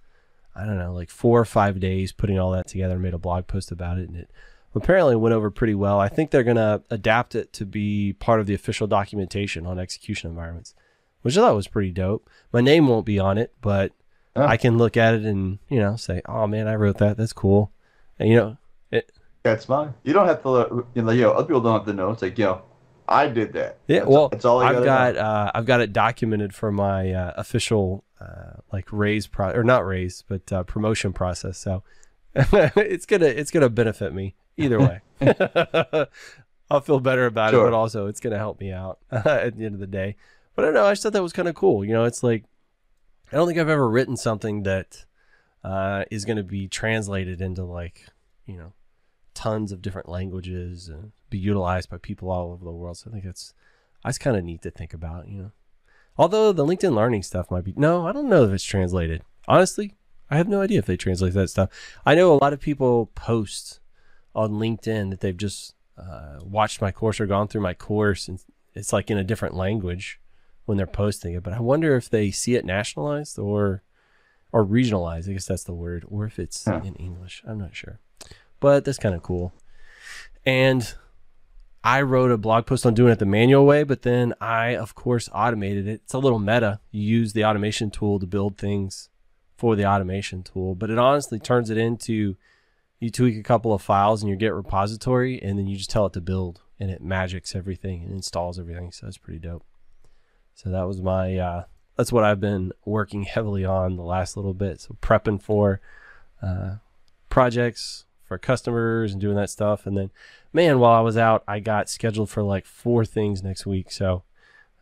[0.54, 3.46] I don't know, like four or five days putting all that together, made a blog
[3.46, 4.30] post about it, and it
[4.76, 5.98] apparently it went over pretty well.
[5.98, 10.30] I think they're gonna adapt it to be part of the official documentation on execution
[10.30, 10.74] environments,
[11.22, 12.28] which I thought was pretty dope.
[12.52, 13.92] My name won't be on it, but
[14.38, 14.44] Oh.
[14.44, 17.16] I can look at it and you know say, "Oh man, I wrote that.
[17.16, 17.72] That's cool."
[18.18, 18.56] And you know,
[18.90, 19.10] it,
[19.42, 19.94] That's fine.
[20.04, 22.10] You don't have to, you know, you know, other people don't have to know.
[22.10, 22.62] It's like, you know,
[23.08, 23.78] I did that.
[23.86, 24.00] yeah.
[24.00, 27.32] That's- well, that's all I I've got uh, I've got it documented for my uh,
[27.38, 31.56] official uh, like raise pro or not raise, but uh, promotion process.
[31.56, 31.82] So
[32.34, 35.00] it's gonna it's gonna benefit me either way.
[36.70, 39.74] I'll feel better about it, but also it's gonna help me out at the end
[39.74, 40.16] of the day.
[40.54, 40.86] But I don't know.
[40.86, 41.84] I just thought that was kind of cool.
[41.84, 42.44] You know, it's like
[43.32, 45.04] I don't think I've ever written something that
[45.62, 48.06] uh, is going to be translated into like
[48.46, 48.72] you know
[49.34, 52.96] tons of different languages and be utilized by people all over the world.
[52.96, 53.54] So I think that's
[54.04, 55.50] that's kind of neat to think about, you know.
[56.18, 59.22] Although the LinkedIn Learning stuff might be no, I don't know if it's translated.
[59.46, 59.94] Honestly,
[60.30, 61.68] I have no idea if they translate that stuff.
[62.04, 63.80] I know a lot of people post
[64.36, 68.38] on LinkedIn that they've just uh, watched my course or gone through my course, and
[68.74, 70.20] it's like in a different language
[70.66, 71.42] when they're posting it.
[71.42, 73.82] But I wonder if they see it nationalized or
[74.52, 75.28] or regionalized.
[75.28, 76.80] I guess that's the word, or if it's Huh.
[76.84, 77.42] in English.
[77.46, 77.98] I'm not sure,
[78.60, 79.52] but that's kind of cool.
[80.44, 80.94] And
[81.82, 84.94] I wrote a blog post on doing it the manual way, but then I, of
[84.94, 86.00] course, automated it.
[86.04, 86.80] It's a little meta.
[86.90, 89.08] You use the automation tool to build things
[89.56, 92.36] for the automation tool, but it honestly turns it into
[92.98, 96.06] you tweak a couple of files in your Git repository, and then you just tell
[96.06, 98.92] it to build, and it magics everything and installs everything.
[98.92, 99.64] So that's pretty dope.
[100.54, 101.64] So that was my uh,
[101.96, 104.80] that's what I've been working heavily on the last little bit.
[104.80, 105.80] So prepping for
[106.42, 106.76] uh,
[107.28, 110.10] projects for customers and doing that stuff, and then
[110.52, 113.92] man, while I was out, I got scheduled for like four things next week.
[113.92, 114.22] So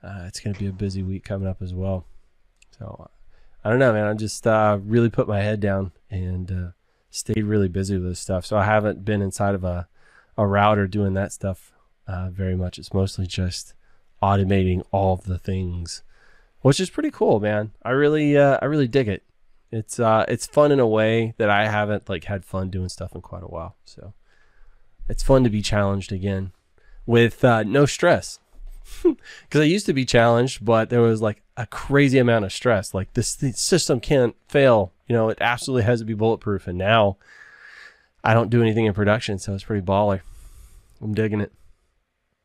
[0.02, 2.06] uh, it's going to be a busy week coming up as well.
[2.78, 3.10] So
[3.64, 4.06] I don't know, man.
[4.06, 6.70] I just uh, really put my head down and uh,
[7.14, 8.44] stayed really busy with this stuff.
[8.44, 9.88] So I haven't been inside of a,
[10.36, 11.72] a router doing that stuff
[12.06, 12.78] uh, very much.
[12.78, 13.74] It's mostly just
[14.22, 16.02] automating all the things,
[16.62, 17.72] which is pretty cool, man.
[17.82, 19.22] I really, uh, I really dig it.
[19.70, 23.14] It's uh, it's fun in a way that I haven't like had fun doing stuff
[23.14, 23.76] in quite a while.
[23.84, 24.12] So
[25.08, 26.52] it's fun to be challenged again
[27.06, 28.38] with uh, no stress.
[29.02, 32.94] Because I used to be challenged, but there was like a crazy amount of stress.
[32.94, 34.92] Like this, the system can't fail.
[35.08, 36.66] You know, it absolutely has to be bulletproof.
[36.66, 37.16] And now
[38.22, 40.20] I don't do anything in production, so it's pretty baller.
[41.00, 41.52] I'm digging it.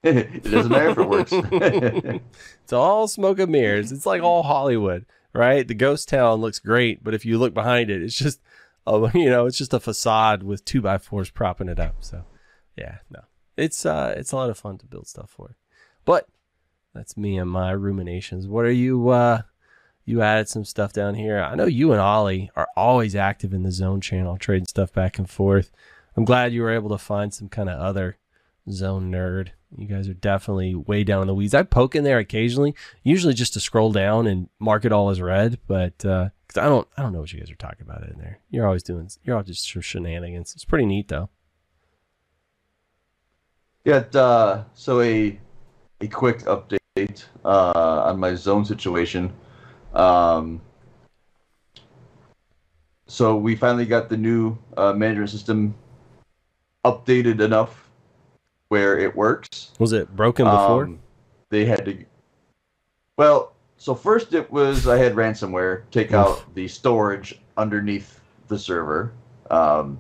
[0.03, 2.21] it doesn't matter if it works.
[2.63, 3.91] It's all smoke and mirrors.
[3.91, 5.67] It's like all Hollywood, right?
[5.67, 8.39] The ghost town looks great, but if you look behind it, it's just,
[8.85, 11.95] a, you know, it's just a facade with two by fours propping it up.
[12.01, 12.25] So,
[12.77, 13.21] yeah, no,
[13.57, 15.55] it's uh, it's a lot of fun to build stuff for.
[16.05, 16.27] But
[16.93, 18.47] that's me and my ruminations.
[18.47, 19.09] What are you?
[19.09, 19.41] uh
[20.05, 21.39] You added some stuff down here.
[21.39, 25.17] I know you and Ollie are always active in the Zhone channel, trading stuff back
[25.19, 25.71] and forth.
[26.17, 28.17] I'm glad you were able to find some kind of other
[28.67, 29.49] Zhone nerd.
[29.77, 31.53] You guys are definitely way down in the weeds.
[31.53, 32.73] I poke in there occasionally,
[33.03, 36.65] usually just to scroll down and mark it all as red, but uh 'cause I
[36.67, 38.39] don't, I don't know what you guys are talking about in there.
[38.49, 40.53] You're always doing, you're all just sh- shenanigans.
[40.55, 41.29] It's pretty neat though.
[43.85, 45.39] Yeah, uh, so a
[46.01, 46.78] a quick update
[47.45, 49.33] uh, on my Zhone situation.
[49.93, 50.61] Um,
[53.07, 55.75] so we finally got the new uh, management system
[56.85, 57.89] updated enough
[58.69, 59.71] where it works.
[59.79, 60.83] Was it broken before?
[60.83, 60.99] Um,
[61.49, 62.05] they had to.
[63.17, 69.11] Well, so first it was I had ransomware take out the storage underneath the server.
[69.49, 69.99] Um,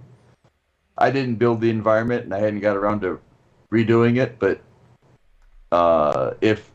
[0.97, 3.19] I didn't build the environment and I hadn't got around to
[3.71, 4.61] redoing it, but
[5.71, 6.69] uh, if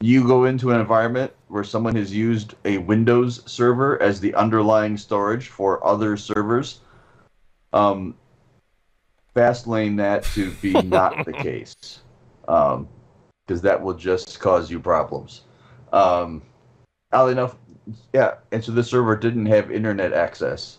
[0.00, 4.96] you go into an environment where someone has used a Windows server as the underlying
[4.96, 6.80] storage for other servers,
[7.72, 8.14] um,
[9.36, 12.00] Fastlane that to be not the case,
[12.40, 15.42] because that will just cause you problems.
[15.92, 16.42] Um,
[17.12, 17.56] oddly enough,
[18.14, 20.78] yeah, and so the server didn't have internet access,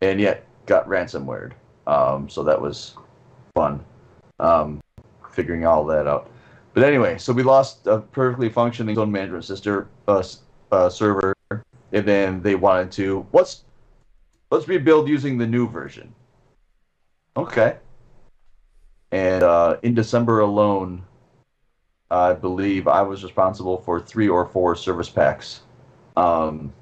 [0.00, 1.52] and yet got ransomwared.
[1.86, 2.96] Um, so that was
[3.54, 3.84] fun,
[4.40, 4.80] um,
[5.32, 6.30] figuring all that out.
[6.74, 10.22] But anyway, so we lost a perfectly functioning Zhone management sister uh,
[10.70, 13.64] uh, server, and then they wanted to let's
[14.50, 16.14] let's rebuild using the new version.
[17.36, 17.76] Okay.
[19.10, 21.04] And uh, in December alone,
[22.10, 25.62] I believe I was responsible for three or four service packs
[26.16, 26.72] um,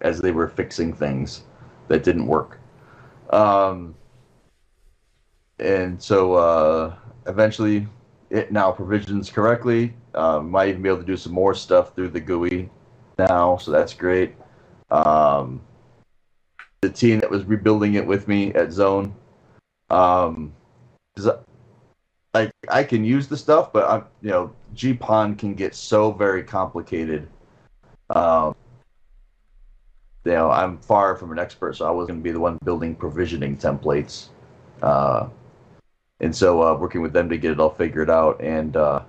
[0.00, 1.42] as they were fixing things
[1.88, 2.58] that didn't work.
[3.30, 3.94] Um,
[5.58, 6.94] and so uh,
[7.26, 7.86] eventually
[8.30, 9.94] it now provisions correctly.
[10.14, 12.70] Um, might even be able to do some more stuff through the GUI
[13.18, 14.34] now, so that's great.
[14.90, 15.60] Um,
[16.80, 19.12] the team that was rebuilding it with me at Zhone,
[19.90, 20.52] um,
[22.32, 26.42] I- I can use the stuff, but I'm you know GPON can get so very
[26.44, 27.28] complicated.
[28.08, 28.54] Um,
[30.24, 32.58] you know, I'm far from an expert, so I was going to be the one
[32.64, 34.28] building provisioning templates.
[34.82, 35.28] Uh,
[36.20, 39.00] and so uh, working with them to get it all figured out and uh,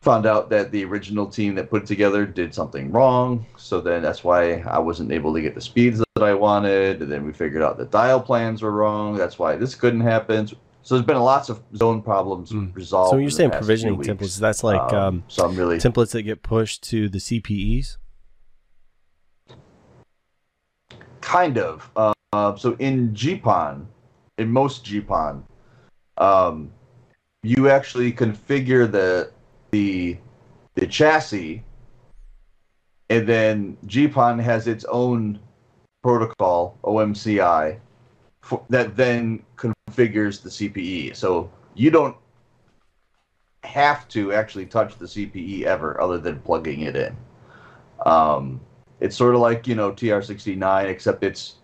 [0.00, 4.02] found out that the original team that put it together did something wrong so then
[4.02, 7.32] that's why i wasn't able to get the speeds that i wanted and then we
[7.32, 10.46] figured out the dial plans were wrong that's why this couldn't happen
[10.84, 12.74] so there's been lots of Zhone problems Mm.
[12.74, 16.22] resolved So when you're saying provisioning templates, that's like um, so i'm really templates that
[16.22, 17.98] get pushed to the CPEs.
[21.22, 21.90] kind of.
[21.96, 23.86] Uh, so in GPON,
[24.42, 25.42] in most GPON,
[26.18, 26.70] um,
[27.42, 29.30] you actually configure the
[29.70, 30.18] the
[30.74, 31.62] the chassis,
[33.08, 35.38] and then GPON has its own
[36.02, 37.78] protocol OMCI
[38.42, 41.16] for, that then configures the CPE.
[41.16, 42.16] So you don't
[43.64, 47.16] have to actually touch the CPE ever, other than plugging it in.
[48.04, 48.60] Um,
[49.00, 51.56] it's sort of like you know TR69, except it's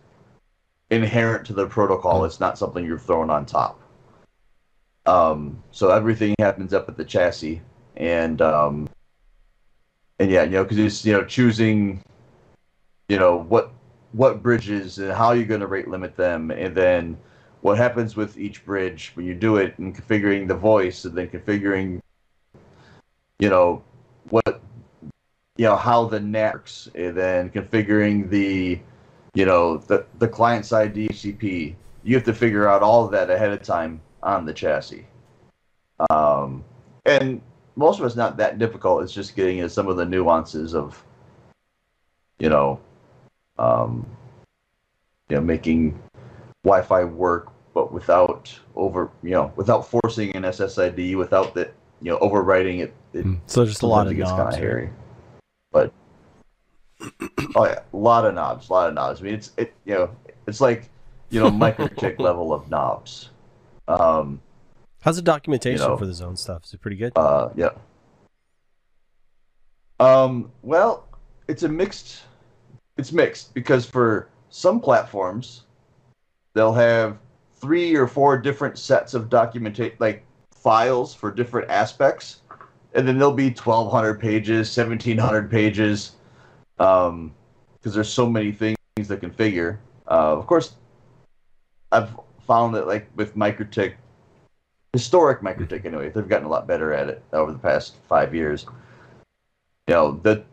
[0.90, 2.24] inherent to the protocol.
[2.24, 3.80] It's not something you're throwing on top.
[5.06, 7.62] Um, so everything happens up at the chassis,
[7.96, 8.88] and um,
[10.18, 12.02] and yeah, you know, because it's you know choosing,
[13.08, 13.72] you know what
[14.12, 17.16] what bridges and how you're going to rate limit them, and then
[17.62, 21.28] what happens with each bridge when you do it, and configuring the voice, and then
[21.28, 22.00] configuring,
[23.38, 23.82] you know,
[24.28, 24.60] what
[25.56, 28.78] you know how the NAT works, and then configuring the
[29.38, 31.76] you know the the client side DHCP.
[32.02, 35.06] You have to figure out all of that ahead of time on the chassis.
[36.10, 36.64] Um,
[37.06, 37.40] and
[37.76, 39.04] most of it's not that difficult.
[39.04, 41.00] It's just getting into some of the nuances of,
[42.40, 42.80] you know,
[43.58, 44.04] um,
[45.28, 46.00] you know, making
[46.64, 51.70] Wi-Fi work, but without over, you know, without forcing an SSID, without the,
[52.00, 52.92] you know, overwriting it.
[53.12, 53.34] it Hmm.
[53.46, 54.42] So just a lot of it gets knobs.
[54.42, 54.90] kind of hairy.
[57.54, 59.20] Oh yeah, a lot of knobs, a lot of knobs.
[59.20, 60.10] I mean, it's it, you know,
[60.46, 60.90] it's like
[61.30, 63.30] you know, MikroTik level of knobs.
[63.86, 64.40] Um,
[65.00, 65.96] How's the documentation You know.
[65.96, 66.64] for the Zhone stuff?
[66.64, 67.12] Is it pretty good?
[67.16, 67.70] Uh, yeah.
[70.00, 71.06] Um, well,
[71.48, 72.22] it's a mixed.
[72.96, 75.62] It's mixed because for some platforms,
[76.54, 77.18] they'll have
[77.56, 82.42] three or four different sets of documentation, like files for different aspects,
[82.94, 85.50] and then there'll be twelve hundred pages, seventeen hundred
[86.78, 87.34] pages, um,
[87.74, 89.78] because there's so many things to configure.
[90.06, 90.74] Uh, of course,
[91.92, 92.10] I've
[92.46, 93.94] found that like with MikroTik
[94.92, 96.10] historic MikroTik anyway.
[96.10, 98.66] They've gotten a lot better at it over the past five years.
[99.86, 100.44] You know that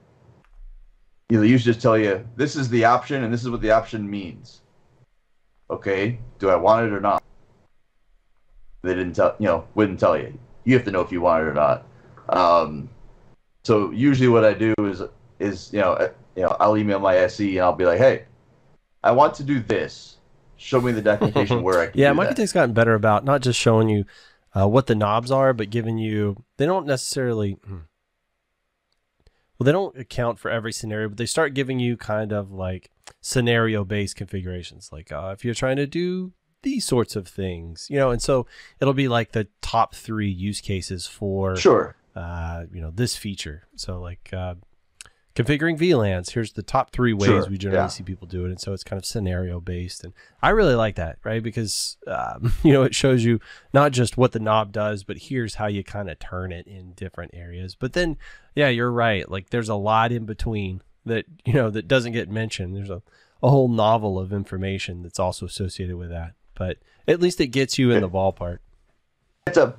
[1.30, 3.72] you know, usually just tell you this is the option and this is what the
[3.72, 4.62] option means.
[5.70, 7.24] Okay, do I want it or not?
[8.84, 10.38] They didn't tell you know wouldn't tell you.
[10.64, 11.86] You have to know if you want it or not.
[12.30, 12.90] Um,
[13.64, 15.02] so usually what I do is
[15.40, 18.26] is you know uh, you know I'll email my SE and I'll be like, hey,
[19.04, 20.18] I want to do this.
[20.58, 21.94] Show me the documentation where I can.
[22.00, 22.54] Yeah, that.
[22.54, 24.06] Gotten better about not just showing you
[24.56, 26.44] uh, what the knobs are, but giving you.
[26.58, 27.54] They don't necessarily.
[27.66, 27.80] hmm.
[29.58, 32.90] Well, they don't account for every scenario, but they start giving you kind of like
[33.22, 34.90] scenario-based configurations.
[34.92, 38.48] Like uh, if you're trying to do these sorts of things, you know, and so
[38.82, 41.96] it'll be like the top three use cases for Sure.
[42.16, 43.64] uh, you know, this feature.
[43.78, 44.56] So like uh,
[45.36, 46.32] configuring VLANs.
[46.32, 47.88] Here's the top three ways Sure, we generally yeah.
[47.88, 50.04] see people do it, and so it's kind of scenario based.
[50.04, 51.44] And I really like that, right?
[51.44, 53.40] Because um, you know it shows you
[53.74, 56.94] not just what the knob does, but here's how you kind of turn it in
[56.94, 57.76] different areas.
[57.76, 58.18] But then,
[58.56, 59.30] yeah, you're right.
[59.30, 62.76] Like there's a lot in between that you know that doesn't get mentioned.
[62.76, 63.02] There's a
[63.44, 66.34] a whole novel of information that's also associated with that.
[66.56, 68.60] But at least it gets you in the ballpark.
[69.46, 69.76] it's a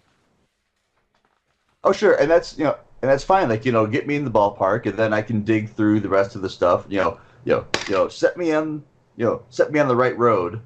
[1.82, 4.24] oh sure and that's you know and that's fine like you know get me in
[4.24, 7.20] the ballpark and then i can dig through the rest of the stuff you know
[7.44, 8.82] you know you know set me on
[9.16, 10.60] you know set me on the right road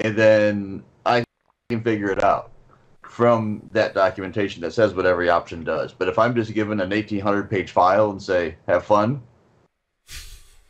[0.00, 1.22] and then i
[1.68, 2.50] can figure it out
[3.02, 6.88] from that documentation that says what every option does but if i'm just given an
[6.88, 9.20] 1800 page file and say have fun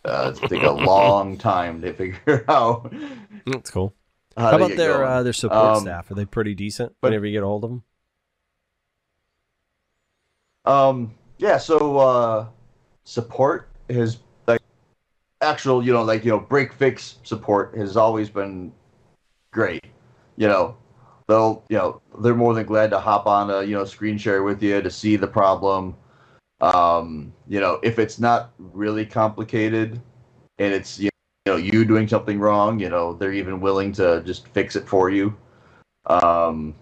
[0.05, 2.93] uh, it's take a long time to figure out
[3.47, 3.95] That's cool.
[4.37, 6.11] how, How about their uh, their support Um, staff?
[6.11, 7.83] Are they pretty decent but- whenever you get a hold of them?
[10.65, 12.47] Um, yeah, so uh,
[13.05, 14.61] support has like
[15.41, 18.73] actual, you know, like you know, break fix support has always been
[19.53, 19.85] great.
[20.37, 20.77] You know,
[21.29, 24.43] they'll, you know, they're more than glad to hop on a, you know, screen share
[24.43, 25.97] with you to see the problem.
[26.61, 30.01] Um, you know, if it's not really complicated
[30.59, 31.11] and it's you
[31.47, 35.11] know you doing something wrong, you know, they're even willing to just fix it for
[35.11, 35.37] you.
[36.07, 36.75] Um,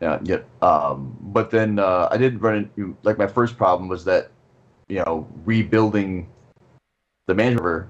[0.00, 0.40] yeah, yeah.
[0.62, 4.30] Um, but then uh, I did run into like my first problem was that
[4.88, 6.28] you know rebuilding
[7.26, 7.88] the server.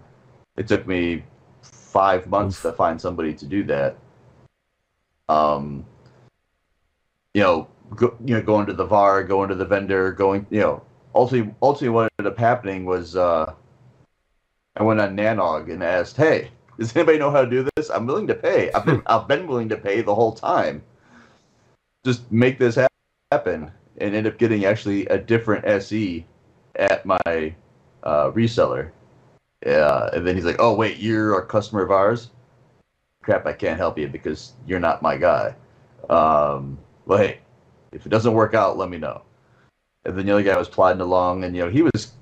[0.56, 1.24] It took me
[1.62, 3.96] five months to find somebody to do that.
[5.28, 5.86] Um,
[7.34, 10.60] you know, go, you know, going to the VAR, going to the vendor, going, you
[10.60, 10.82] know,
[11.14, 13.54] ultimately, ultimately, what ended up happening was uh,
[14.76, 17.90] I went on Nanog and asked, "Hey, does anybody know how to do this?
[17.90, 18.72] I'm willing to pay.
[18.72, 20.82] I've been, I've been willing to pay the whole time."
[22.04, 22.87] just make this hap-
[23.30, 26.24] happen and end up getting actually a different SE
[26.76, 27.54] at my
[28.02, 28.90] uh, reseller.
[29.66, 32.30] Yeah, and then he's like, "Oh wait, you're a customer of ours."
[33.22, 35.54] Crap, I can't help you because you're not my guy.
[36.08, 37.40] Um, well, hey,
[37.92, 39.22] if it doesn't work out, let me know.
[40.04, 42.12] And then the other guy was plodding along, and you know he was.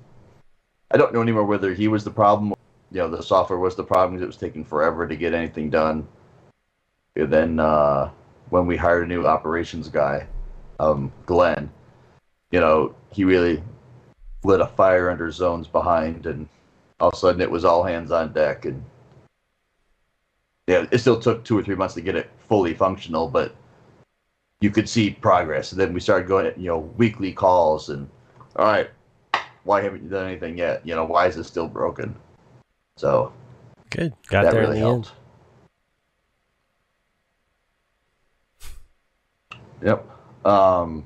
[0.89, 2.51] I don't know anymore whether he was the problem.
[2.51, 2.57] Or,
[2.91, 6.07] You know, the software was the problem it was taking forever to get anything done.
[7.15, 8.09] And then uh,
[8.49, 10.27] when we hired a new operations guy,
[10.79, 11.69] um, Glenn,
[12.51, 13.63] you know, he really
[14.43, 16.47] lit a fire under Zhone's behind, and
[16.99, 18.65] all of a sudden it was all hands on deck.
[18.65, 18.83] And
[20.67, 23.55] yeah, it still took two or three months to get it fully functional, but
[24.61, 25.71] you could see progress.
[25.71, 28.09] And then we started going, at you know, weekly calls, and
[28.55, 28.89] all right,
[29.63, 30.85] why haven't you done anything yet?
[30.85, 32.15] You know, why is it still broken?
[32.97, 33.31] So
[33.89, 34.13] Good.
[34.29, 35.11] Got that there really in the helped.
[39.83, 40.16] Yep.
[40.47, 41.05] Um,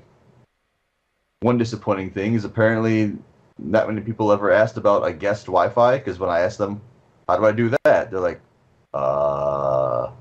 [1.39, 3.17] one disappointing thing is apparently
[3.57, 6.79] not many people ever asked about a guest Wi-Fi because when I asked them,
[7.27, 8.39] "How do I do that?" they're like,
[8.93, 10.11] "Uh,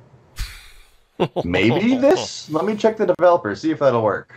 [1.45, 2.51] maybe this.
[2.51, 4.33] Let me check the developer, see if that'll work."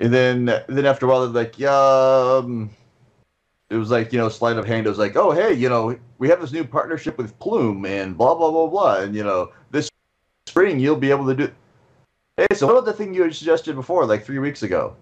[0.00, 2.70] And then, then after a while, they're like, "Yeah." Um,
[3.70, 4.86] it was like you know, sleight of hand.
[4.86, 8.18] It was like, "Oh, hey, you know, we have this new partnership with Plume and
[8.18, 9.88] blah blah blah blah, and you know, this
[10.48, 11.52] spring you'll be able to do."
[12.40, 14.96] Hey, so what about the thing you had suggested before, like three weeks ago?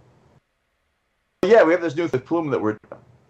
[1.44, 2.76] Yeah, we have this new Plume that we're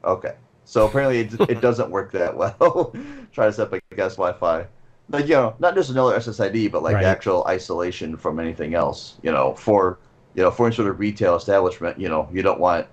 [0.03, 0.37] okay.
[0.65, 2.95] So apparently it, it doesn't work that well.
[3.33, 4.67] Try to set up a guest Wi-Fi,
[5.11, 7.05] like you know, not just another SSID, but like Right.
[7.05, 9.19] actual isolation from anything else.
[9.21, 9.99] You know, for
[10.35, 12.87] you know, for any sort of retail establishment, you know, you don't want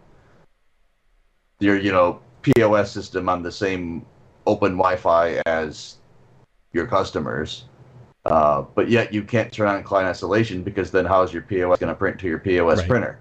[1.61, 4.05] your you know POS system on the same
[4.45, 5.95] open Wi-Fi as
[6.73, 7.63] your customers.
[8.25, 11.79] Uh, but yet you can't turn on client isolation because then how is your POS
[11.79, 12.87] going to print to your POS Right.
[12.87, 13.19] printer?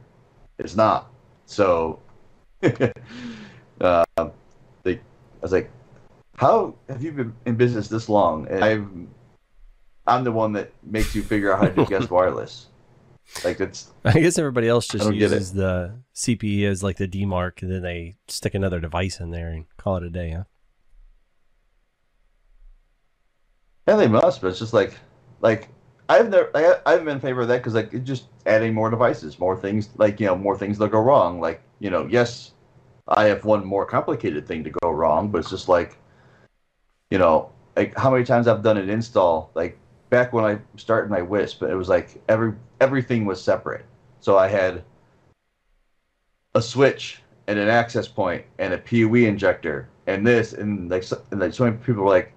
[0.59, 1.11] It's not.
[1.47, 1.99] So,
[2.63, 4.05] uh,
[4.83, 5.01] they, I
[5.43, 5.71] was like,
[6.37, 9.09] "How have you been in business this long?" And I'm,
[10.07, 12.67] I'm the one that makes you figure out how to do guest wireless.
[13.43, 15.37] Like it's I guess everybody else just I don't get it.
[15.37, 19.49] uses the CPE as like the DMARC, and then they stick another device in there
[19.49, 20.31] and call it a day.
[20.31, 20.45] Huh?
[23.87, 24.99] Yeah, they must, but it's just like,
[25.41, 25.69] like
[26.09, 28.91] I've never, I, I've been in favor of that because like it's just adding more
[28.91, 31.41] devices, more things, like you know, more things that go wrong.
[31.41, 32.53] Like you know, yes,
[33.09, 35.99] I have one more complicated thing to go wrong, but it's just like,
[37.11, 39.79] you know, like how many times I've done an install, like
[40.11, 43.85] back when I started my Wisp, it was like every everything was separate.
[44.21, 44.83] So I had
[46.55, 51.21] a switch and an access point and a PoE injector and this and like so,
[51.31, 52.33] and like so many people were like,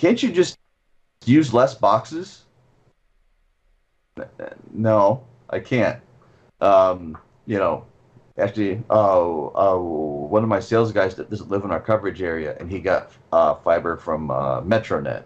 [0.00, 0.56] can't you just
[1.26, 2.44] use less boxes?
[4.72, 6.00] No, I can't.
[6.62, 7.84] Um, you know,
[8.38, 12.56] actually, uh, uh, one of my sales guys that doesn't live in our coverage area,
[12.58, 15.24] and he got uh, fiber from uh, MetroNet,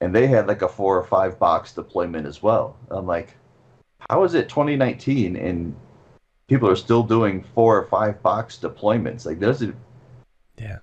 [0.00, 2.76] and they had like a four or five box deployment as well.
[2.90, 3.36] I'm like,
[4.08, 5.76] how is it 2019 and
[6.48, 9.26] people are still doing four or five box deployments?
[9.26, 9.74] Like, does it
[10.56, 10.78] Yeah.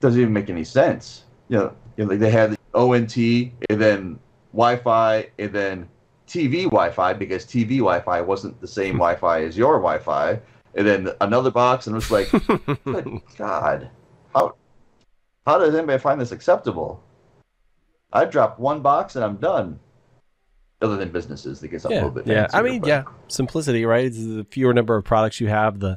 [0.00, 1.24] doesn't even make any sense.
[1.48, 4.18] You know, you know like they had the ONT and then
[4.52, 5.88] Wi-Fi and then
[6.26, 10.40] TV Wi-Fi because TV Wi-Fi wasn't the same Wi-Fi as your Wi-Fi,
[10.74, 12.30] and then another box, and it was like,
[12.84, 13.90] good God,
[14.34, 14.54] how
[15.46, 17.02] how does anybody find this acceptable?
[18.12, 19.78] I drop one box and I'm done.
[20.82, 22.26] Other than businesses, that gets a little bit.
[22.26, 22.48] yeah.
[22.52, 24.04] I mean, but- yeah, simplicity, right?
[24.04, 25.96] It's the fewer number of products you have, the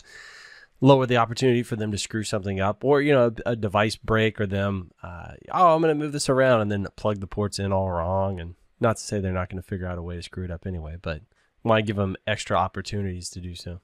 [0.82, 3.96] lower the opportunity for them to screw something up, or you know, a, a device
[3.96, 7.28] break, or them, uh, oh, I'm going to move this around, and then plug the
[7.28, 8.40] ports in all wrong.
[8.40, 10.52] And not to say they're not going to figure out a way to screw it
[10.52, 11.22] up anyway, but
[11.64, 13.82] might give them extra opportunities to do so?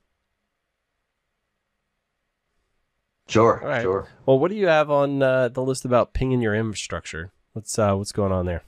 [3.27, 3.81] Sure, right.
[3.81, 4.07] sure.
[4.25, 7.31] Well, what do you have on uh, the list about pinging your infrastructure?
[7.53, 8.63] What's uh, what's going on there?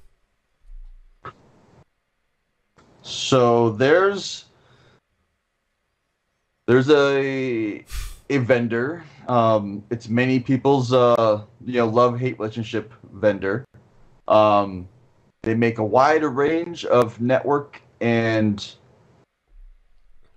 [3.03, 4.45] So there's
[6.65, 7.85] there's a
[8.29, 9.03] a vendor.
[9.27, 13.65] Um, it's many people's uh, you know love hate relationship vendor.
[14.27, 14.87] Um,
[15.43, 18.65] they make a wide range of network and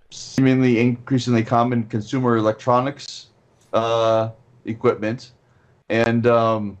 [0.09, 3.27] seemingly increasingly common consumer electronics
[3.73, 4.29] uh,
[4.65, 5.31] equipment,
[5.89, 6.77] and um,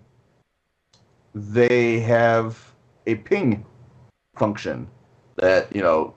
[1.33, 2.73] they have
[3.07, 3.65] a ping
[4.35, 4.87] function
[5.35, 6.13] that you know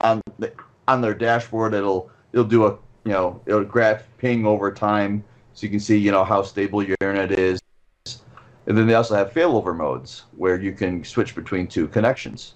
[0.00, 0.52] on the,
[0.88, 5.64] on their dashboard it'll it'll do a you know it'll graph ping over time so
[5.64, 7.58] you can see you know how stable your internet is
[8.66, 12.54] and then they also have failover modes where you can switch between two connections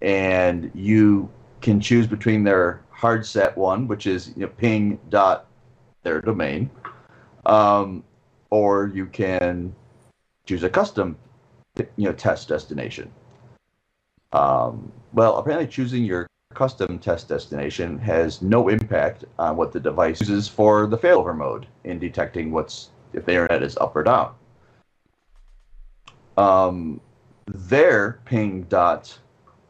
[0.00, 1.30] and you
[1.60, 5.46] can choose between their hard set one which is you know ping dot
[6.02, 6.68] their domain
[7.46, 8.02] um,
[8.50, 9.74] or you can
[10.46, 11.16] choose a custom,
[11.96, 13.10] you know, test destination.
[14.32, 20.20] Um, well, apparently, choosing your custom test destination has no impact on what the device
[20.20, 24.34] uses for the failover mode in detecting what's if the internet is up or down.
[26.36, 27.00] Um,
[27.46, 29.18] their ping dot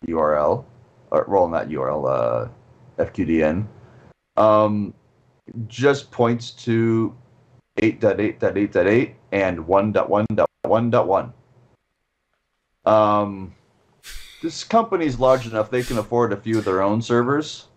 [0.07, 0.65] URL,
[1.11, 2.49] or well, not URL, uh,
[3.03, 3.67] FQDN,
[4.37, 4.95] um,
[5.67, 7.15] just points to
[7.79, 11.33] 8.8.8.8 and 1.1.1.1.
[12.85, 13.55] Um,
[14.43, 17.69] this company's large enough they can afford a few of their own servers.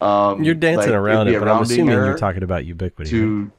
[0.00, 3.08] Um, You're dancing like, around it, but I'm assuming you're talking about Ubiquiti.
[3.08, 3.50] to.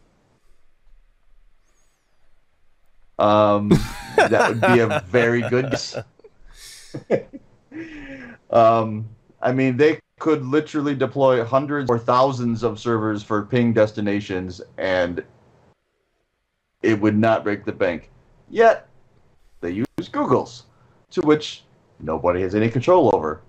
[3.18, 3.70] Um,
[4.16, 5.72] that would be a very good.
[5.72, 5.98] guess.
[8.52, 9.10] um,
[9.42, 15.22] I mean, they could literally deploy hundreds or thousands of servers for ping destinations, and
[16.82, 18.10] it would not break the bank.
[18.50, 18.88] Yet,
[19.60, 20.64] they use Google's,
[21.12, 21.64] to which
[22.00, 23.42] nobody has any control over.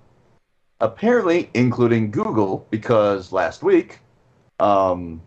[0.81, 3.99] Apparently, including Google, because last week,
[4.59, 5.21] um,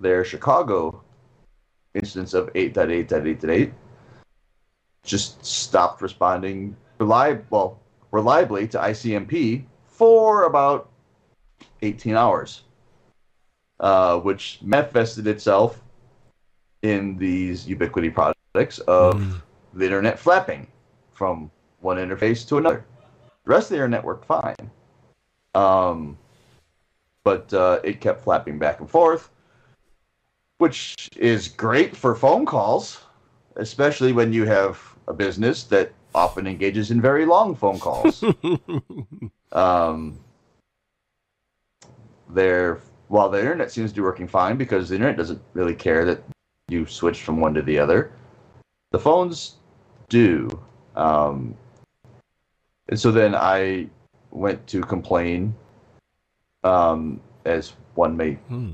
[0.00, 1.02] their Chicago
[1.94, 3.72] instance of 8.8.8.8
[5.04, 7.78] just stopped responding reliab- well,
[8.10, 10.88] reliably to ICMP for about
[11.82, 12.62] 18 hours,
[13.80, 15.82] uh, which manifested itself
[16.82, 19.42] in these Ubiquiti products of Mm.
[19.74, 20.66] the internet flapping
[21.12, 21.50] from
[21.80, 22.84] one interface to another.
[23.44, 24.70] The rest of the internet worked fine.
[25.54, 26.18] Um,
[27.24, 29.30] but uh, it kept flapping back and forth,
[30.58, 33.00] which is great for phone calls,
[33.56, 38.24] especially when you have a business that often engages in very long phone calls.
[39.52, 40.18] um,
[42.30, 46.04] there, while the internet seems to be working fine because the internet doesn't really care
[46.04, 46.22] that
[46.68, 48.12] you switch from one to the other,
[48.90, 49.56] the phones
[50.08, 50.48] do.
[50.96, 51.54] Um,
[52.88, 53.88] and so then I
[54.30, 55.54] went to complain,
[56.64, 58.72] um, as one may Hmm.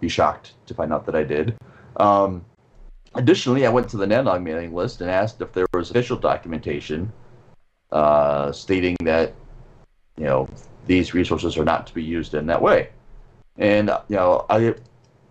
[0.00, 1.56] be shocked to find out that I did.
[1.96, 2.44] Um,
[3.14, 7.12] additionally, I went to the Nanog mailing list and asked if there was official documentation
[7.92, 9.34] uh, stating that
[10.18, 10.48] you know
[10.86, 12.90] these resources are not to be used in that way.
[13.58, 14.74] And you know, I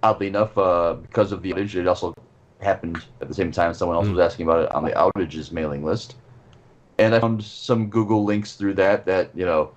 [0.03, 2.13] oddly enough, uh, because of the outage, it also
[2.61, 3.73] happened at the same time.
[3.73, 6.15] Someone else was asking about it on the outages mailing list,
[6.97, 9.71] and I found some Google links through that that you know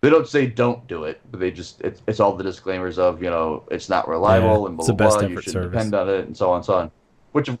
[0.00, 3.22] they don't say don't do it, but they just it's, it's all the disclaimers of
[3.22, 5.28] you know it's not reliable Yeah, and blah blah best blah.
[5.28, 5.70] You should service.
[5.70, 6.90] depend on it and so on and so on.
[7.32, 7.58] Which, of-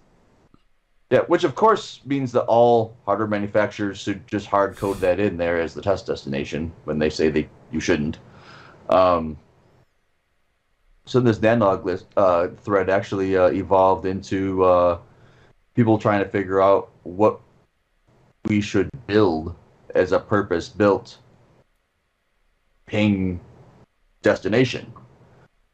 [1.10, 5.36] yeah, which of course means that all hardware manufacturers should just hard code that in
[5.36, 8.18] there as the test destination when they say they you shouldn't.
[8.88, 9.36] Um,
[11.06, 14.98] so this Nanog list uh, thread actually uh, evolved into uh,
[15.74, 17.40] people trying to figure out what
[18.46, 19.54] we should build
[19.94, 21.18] as a purpose-built
[22.86, 23.40] ping
[24.22, 24.92] destination.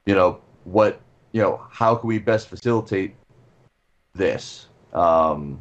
[0.07, 1.01] You know what?
[1.33, 3.15] You know how can we best facilitate
[4.15, 4.69] this?
[4.93, 5.61] Um,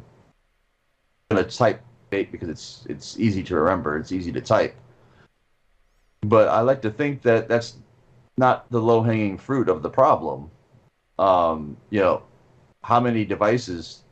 [1.30, 3.98] I'm gonna type it because it's it's easy to remember.
[3.98, 4.74] It's easy to type.
[6.22, 7.76] But I like to think that that's
[8.36, 10.50] not the low hanging fruit of the problem.
[11.18, 12.22] Um, you know,
[12.82, 14.03] how many devices,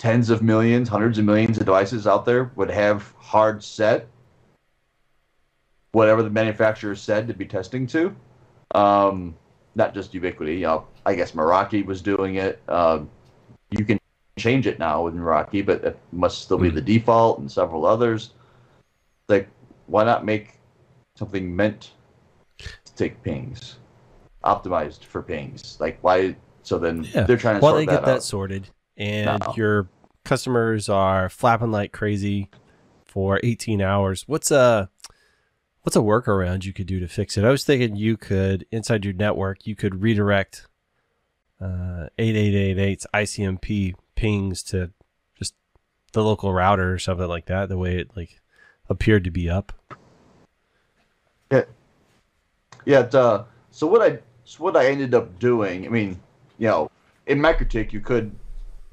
[0.00, 4.08] tens of millions, hundreds of millions of devices out there would have hard set
[5.92, 8.16] whatever the manufacturer said to be testing to.
[8.74, 9.36] Um,
[9.74, 10.54] not just Ubiquiti.
[10.54, 12.62] You know, I guess Meraki was doing it.
[12.66, 13.10] Um,
[13.70, 13.98] you can
[14.38, 16.76] change it now with Meraki, but it must still be Hmm.
[16.76, 18.30] the default and several others.
[19.28, 19.48] Like,
[19.86, 20.54] why not make
[21.16, 21.90] something meant
[22.58, 23.76] to take pings,
[24.44, 25.76] optimized for pings?
[25.78, 26.36] Like, why?
[26.62, 27.24] So then Yeah.
[27.24, 28.22] they're trying to While sort they that get that out.
[28.22, 28.68] sorted,
[29.00, 29.54] and No.
[29.56, 29.88] your
[30.24, 32.50] customers are flapping like crazy
[33.04, 34.88] for 18 hours, what's a
[35.82, 37.44] what's a workaround you could do to fix it?
[37.44, 40.66] I was thinking you could inside your network you could redirect
[41.60, 44.90] uh, 8888's ICMP pings to
[45.36, 45.54] just
[46.12, 47.68] the local router or something like that.
[47.68, 48.40] The way it like
[48.88, 49.72] appeared to be up.
[51.50, 51.64] Yeah.
[53.00, 56.20] it, Uh, so what I so what I ended up doing, I mean,
[56.58, 56.90] you know,
[57.26, 58.34] in MikroTik you could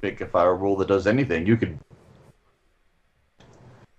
[0.02, 1.46] make a file rule that does anything.
[1.46, 1.78] You could,
[3.40, 3.46] you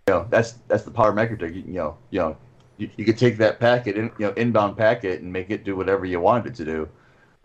[0.09, 1.55] know, that's that's the power MikroTik.
[1.55, 2.37] You, you know, you know,
[2.77, 5.77] you, you could take that packet, in, you know, inbound packet, and make it do
[5.77, 6.89] whatever you wanted it to do.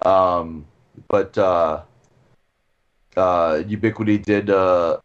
[0.08, 0.66] Um,
[1.08, 1.82] but uh,
[3.18, 4.50] uh, Ubiquiti did.
[4.50, 5.00] Uh,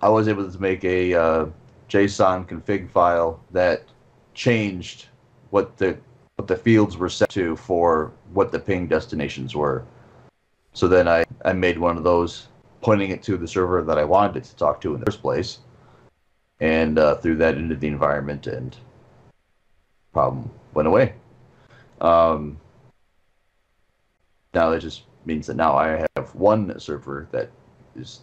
[0.00, 1.46] I was able to make a uh,
[1.88, 3.82] JSON config file that
[4.34, 5.06] changed
[5.50, 5.98] what the
[6.36, 9.84] what the fields were set to for what the ping destinations were.
[10.72, 12.48] So then I, I made one of those,
[12.80, 15.22] pointing it to the server that I wanted it to talk to in the first
[15.22, 15.58] place,
[16.60, 18.76] and uh, threw that into the environment, and
[20.12, 21.14] problem went away.
[22.00, 22.58] Um,
[24.54, 27.50] now that just means that now I have one server that
[27.96, 28.20] is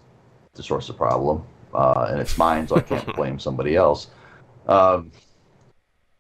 [0.54, 1.44] the source of the problem,
[1.74, 4.08] uh, and it's mine, so I can't blame somebody else.
[4.68, 5.12] Um,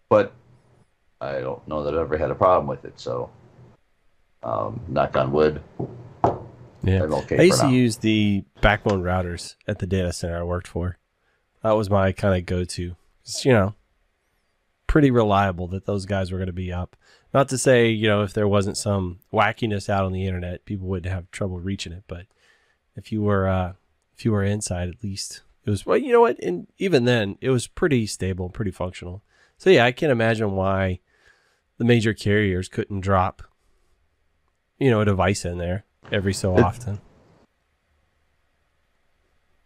[0.10, 0.34] but
[1.22, 3.30] I don't know that I've ever had a problem with it, so
[4.44, 5.62] um, knock on wood.
[6.86, 7.04] Yeah.
[7.04, 7.72] Okay I used to now.
[7.72, 10.98] use the backbone routers at the data center I worked for.
[11.64, 12.96] That was my kind of go-to.
[13.22, 13.74] It's, you know,
[14.86, 16.96] pretty reliable that those guys were going to be up.
[17.34, 20.88] Not to say, you know, if there wasn't some wackiness out on the internet, people
[20.88, 22.04] would have trouble reaching it.
[22.08, 22.28] But
[22.96, 23.74] if you were, uh,
[24.16, 25.86] if you were inside, at least it was.
[25.86, 26.40] Well, you know what?
[26.40, 29.24] And even then, it was pretty stable, pretty functional.
[29.58, 31.00] So yeah, I can't imagine why
[31.78, 33.42] the major carriers couldn't drop,
[34.78, 37.02] you know, a device in there every so It- often.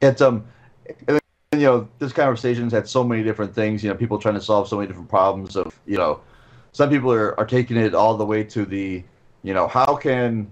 [0.02, 0.46] It's um,
[1.08, 1.20] and,
[1.52, 3.84] you know, this conversation's had so many different things.
[3.84, 5.58] You know, people trying to solve so many different problems.
[5.58, 6.22] Of you know,
[6.72, 9.04] some people are are taking it all the way to the,
[9.44, 10.52] you know, how can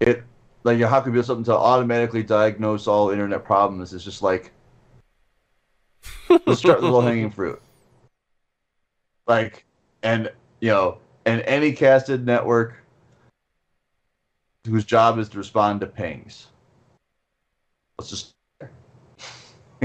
[0.00, 0.24] it
[0.64, 3.92] like you know, how can we do something to automatically diagnose all internet problems?
[3.92, 4.50] It's just like
[6.46, 7.62] let's start with low hanging fruit.
[9.26, 9.64] Like,
[10.02, 12.79] and you know, and any casted network
[14.66, 16.48] whose job is to respond to pings.
[17.98, 18.34] Let's just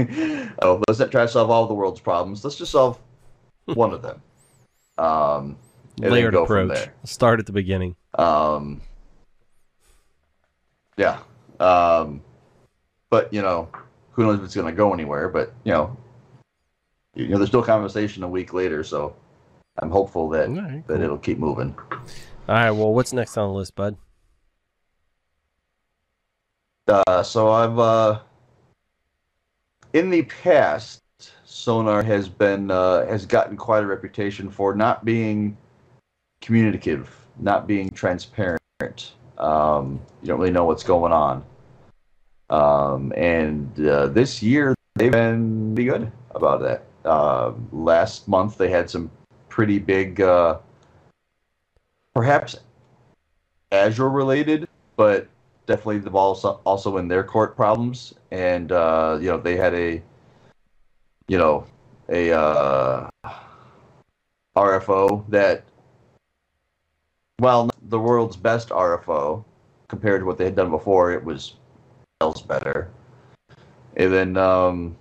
[0.62, 2.44] oh, let's not try to solve all the world's problems.
[2.44, 2.98] Let's just solve
[3.66, 4.22] one of them.
[4.98, 5.56] Um,
[5.98, 6.88] layered approach.
[7.04, 7.96] Start at the beginning.
[8.18, 8.80] Um,
[10.96, 11.18] yeah.
[11.60, 12.22] Um,
[13.08, 13.68] but you know,
[14.12, 15.28] who knows if it's going to go anywhere?
[15.28, 15.96] But you know,
[17.14, 19.16] you know, there's still conversation a week later, so
[19.78, 21.74] I'm hopeful that right, that it'll keep moving.
[22.48, 22.70] All right.
[22.70, 23.96] Well, what's next on the list, bud?
[26.88, 28.20] Uh, so I've uh,
[29.92, 31.00] in the past,
[31.44, 35.56] Sonar has been uh, has gotten quite a reputation for not being
[36.40, 38.60] communicative, not being transparent.
[39.38, 41.44] Um, you don't really know what's going on.
[42.50, 46.84] Um, and uh, this year they've been pretty good about that.
[47.04, 49.10] Uh, last month they had some
[49.48, 50.58] pretty big, uh,
[52.14, 52.56] perhaps
[53.72, 55.26] Azure related, but
[55.66, 58.14] definitely the ball also- in their court problems.
[58.30, 60.02] And uh, you know they had a,
[61.28, 61.66] you know,
[62.08, 63.08] a uh,
[64.56, 65.64] RFO that,
[67.40, 69.44] well, the world's best RFO
[69.88, 71.54] compared to what they had done before, it was
[72.20, 72.90] else better.
[73.96, 74.96] And then um,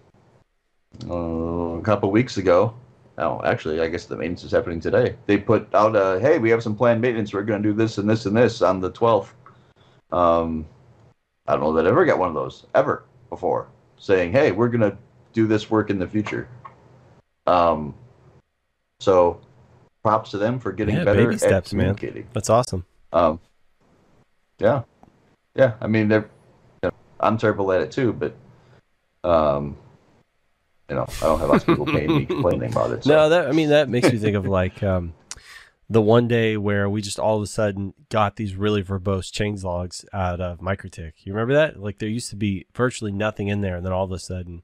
[1.10, 2.74] uh, a couple weeks ago,
[3.18, 5.16] oh, actually, I guess the maintenance is happening today.
[5.26, 7.34] They put out a, hey, we have some planned maintenance.
[7.34, 9.30] We're going to do this and this and this on the 12th.
[10.12, 10.66] Um,
[11.48, 14.70] I don't know that I ever got one of those ever before saying, hey, we're
[14.70, 14.98] going to
[15.34, 16.48] do this work in the future.
[17.48, 17.94] Um,
[19.00, 19.42] so
[20.04, 21.96] props to them for getting Yeah, better baby at steps, man.
[21.96, 22.28] communicating.
[22.34, 22.86] That's awesome.
[23.14, 23.40] Um,
[24.60, 24.84] yeah,
[25.56, 25.74] yeah.
[25.82, 26.30] I mean, they're.
[26.84, 28.36] You know, I'm terrible at it too, but
[29.24, 29.78] um,
[30.90, 33.04] you know, I don't have lots of people paying me complaining about it.
[33.04, 33.10] So.
[33.14, 35.14] No, that I mean that makes me think of like um,
[35.90, 39.64] the one day where we just all of a sudden got these really verbose change
[39.64, 41.14] logs out of MikroTik.
[41.24, 41.80] You remember that?
[41.80, 44.64] Like there used to be virtually nothing in there, and then all of a sudden,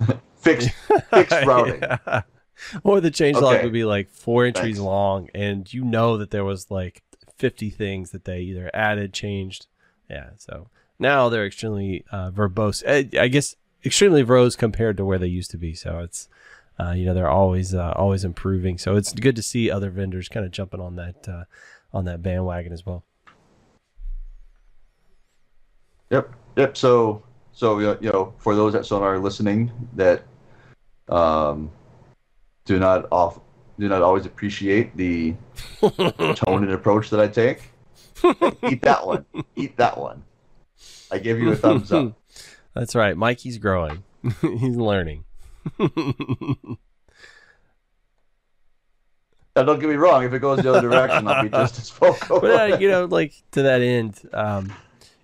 [0.36, 0.70] fixed
[1.10, 1.80] fixed routing.
[1.82, 2.22] Yeah.
[2.82, 3.64] Or the change log Okay.
[3.64, 4.80] would be like four entries Thanks.
[4.80, 7.02] long, and you know that there was like
[7.36, 9.66] fifty things that they either added, changed.
[10.10, 10.68] Yeah, so
[10.98, 12.82] now they're extremely uh, verbose.
[12.86, 15.72] I, I guess extremely verbose compared to where they used to be.
[15.74, 16.28] So it's
[16.78, 18.78] uh, you know they're always uh, always improving.
[18.78, 21.44] So it's good to see other vendors kind of jumping on that uh,
[21.92, 23.04] on that bandwagon as well.
[26.10, 26.76] Yep, yep.
[26.76, 27.22] So,
[27.52, 30.22] so you know, for those that still are listening, that
[31.08, 31.70] um,
[32.64, 33.40] do not off
[33.78, 35.34] do not always appreciate the
[35.80, 37.70] tone and approach that I take.
[38.68, 39.24] Eat that one.
[39.54, 40.24] Eat that one.
[41.10, 42.18] I give you a thumbs up.
[42.74, 43.16] That's right.
[43.16, 44.02] Mikey's growing.
[44.40, 45.24] He's learning.
[49.58, 50.22] Now, don't get me wrong.
[50.22, 52.38] If it goes the other direction, I'll be just as vocal.
[52.40, 54.72] but uh, you know, like to that end, um,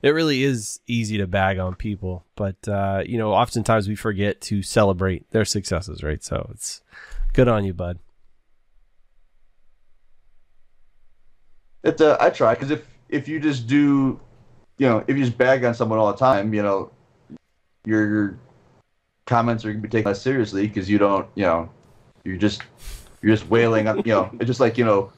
[0.03, 4.41] it really is easy to bag on people, but uh, you know, oftentimes we forget
[4.41, 6.21] to celebrate their successes, right?
[6.25, 6.83] So it's
[7.33, 8.01] good on you, bud.
[11.85, 14.19] It's uh, I try because if if you just do,
[14.79, 16.91] you know, if you just bag on someone all the time, you know,
[17.85, 18.37] your
[19.27, 21.69] comments are gonna be taken less seriously because you don't, you know,
[22.25, 22.63] you're just
[23.23, 25.13] you're just wailing on, you know, it's just like you know,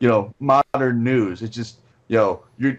[0.00, 1.42] you know, modern news.
[1.42, 1.78] It's just
[2.08, 2.78] you know, you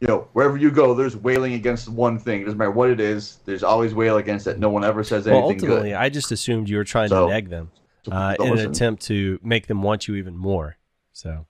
[0.00, 2.42] you know, wherever you go, there's wailing against one thing.
[2.42, 3.38] It doesn't matter what it is.
[3.46, 4.58] There's always wail against it.
[4.58, 5.42] No one ever says anything.
[5.42, 5.96] Well, ultimately, good.
[5.96, 7.70] I just assumed you were trying So- to neg them
[8.10, 10.76] uh, in an attempt to make them want you even more.
[11.12, 11.46] So,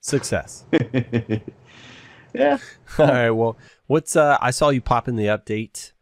[0.00, 0.64] success.
[0.72, 2.58] yeah.
[2.98, 3.30] All right.
[3.30, 4.38] Well, what's uh?
[4.40, 5.92] I saw you pop in the update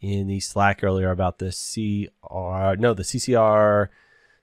[0.00, 2.80] in the Slack earlier about the CR.
[2.80, 3.88] No, the CCR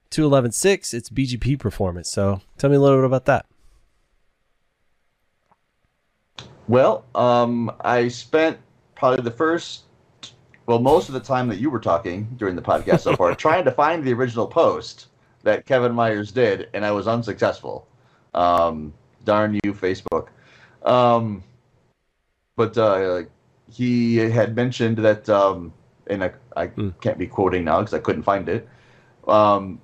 [0.09, 0.93] two eleven six.
[0.93, 2.09] It's BGP performance.
[2.09, 3.45] So tell me a little bit about that.
[6.67, 8.57] Well, um, I spent
[8.95, 9.83] probably the first,
[10.65, 13.65] well, most of the time that you were talking during the podcast so far trying
[13.65, 15.07] to find the original post
[15.43, 17.87] that Kevin Myers did, and I was unsuccessful.
[18.33, 18.93] Um,
[19.25, 20.27] darn you, Facebook.
[20.83, 21.43] Um,
[22.55, 23.23] but uh,
[23.69, 25.73] he had mentioned that, um,
[26.07, 26.89] and I, I Hmm.
[27.01, 28.67] can't be quoting now because I couldn't find it.
[29.27, 29.81] Um,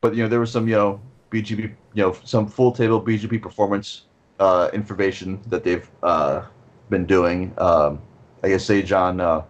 [0.00, 1.00] but you know, there was some, you know,
[1.30, 1.62] BGP,
[1.94, 4.06] you know, some full table BGP performance
[4.38, 6.42] uh, information that they've uh,
[6.90, 7.54] been doing.
[7.58, 8.00] Um,
[8.42, 9.42] I guess Sejon uh,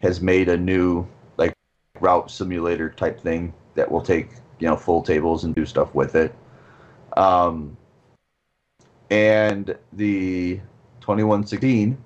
[0.00, 1.52] has made a new like
[2.00, 6.14] route simulator type thing that will take you know full tables and do stuff with
[6.14, 6.34] it.
[7.16, 7.76] Um,
[9.10, 10.60] and the
[11.00, 11.98] 2116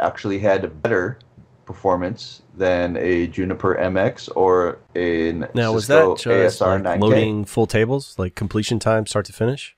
[0.00, 1.18] actually had a better
[1.64, 7.00] performance than a Juniper MX or in Now, was Cisco that just ASR like 9K.
[7.00, 9.76] loading full tables, like completion time, start to finish?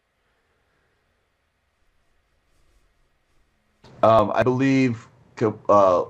[4.02, 5.08] Um, I believe
[5.68, 6.04] uh,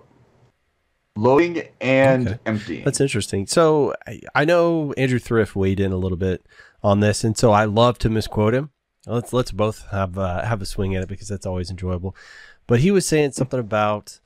[1.17, 2.39] loading and Okay.
[2.47, 2.85] emptying.
[2.85, 3.47] That's interesting.
[3.47, 6.45] So I, I know Andrew Thrift weighed in a little bit
[6.83, 8.71] on this, and so I love to misquote him.
[9.07, 12.15] Let's let's both have uh, have a swing at it because that's always enjoyable.
[12.69, 14.21] But he was saying something about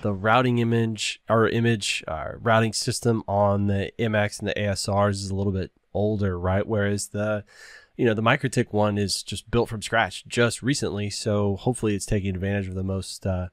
[0.00, 5.28] the routing image or image uh, routing system on the MX and the ASRs is
[5.28, 6.66] a little bit older, right?
[6.66, 7.44] Whereas the
[7.96, 12.06] you know the MikroTik one is just built from scratch just recently, so hopefully it's
[12.06, 13.48] taking advantage of the most uh,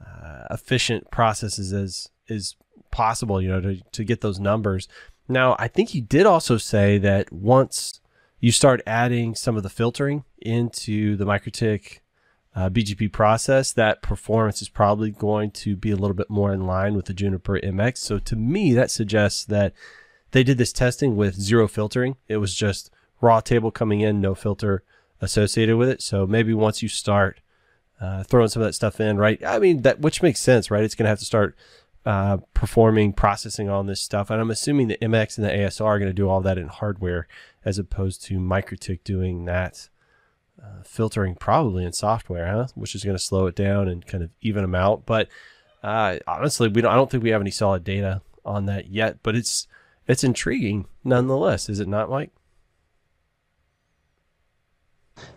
[0.00, 2.54] uh, efficient processes as is
[2.90, 4.88] possible, you know, to, to get those numbers.
[5.28, 8.00] Now, I think he did also say that once
[8.38, 11.98] you start adding some of the filtering into the MikroTik
[12.54, 16.66] uh, BGP process, that performance is probably going to be a little bit more in
[16.66, 17.98] line with the Juniper MX.
[17.98, 19.72] So to me, that suggests that
[20.30, 22.16] they did this testing with zero filtering.
[22.28, 22.90] It was just
[23.20, 24.82] raw table coming in, no filter
[25.20, 26.02] associated with it.
[26.02, 27.40] So maybe once you start
[28.00, 29.42] uh, throwing some of that stuff in, right?
[29.44, 30.84] I mean, that which makes sense, right?
[30.84, 31.56] It's going to have to start
[32.06, 35.98] uh, performing processing on this stuff, and I'm assuming the MX and the ASR are
[35.98, 37.26] going to do all that in hardware
[37.64, 39.88] as opposed to MikroTik doing that
[40.62, 42.66] uh, filtering probably in software, huh?
[42.74, 45.06] Which is going to slow it down and kind of even them out.
[45.06, 45.28] But
[45.82, 46.92] uh, honestly, we don't.
[46.92, 49.18] I don't think we have any solid data on that yet.
[49.22, 49.66] But it's
[50.06, 52.30] it's intriguing nonetheless, is it not, Mike?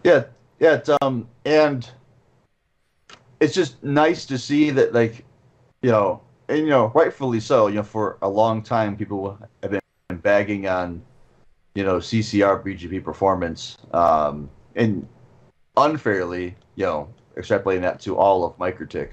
[0.04, 0.26] Yeah,
[0.60, 1.90] yeah, um, and
[3.40, 5.24] it's just nice to see that, like,
[5.82, 7.68] you know, and you know, rightfully so.
[7.68, 11.02] You know, for a long time, people have been bagging on,
[11.76, 15.08] you know, CCR BGP performance, um, and
[15.76, 19.12] unfairly, you know, extrapolating that to all of MikroTik.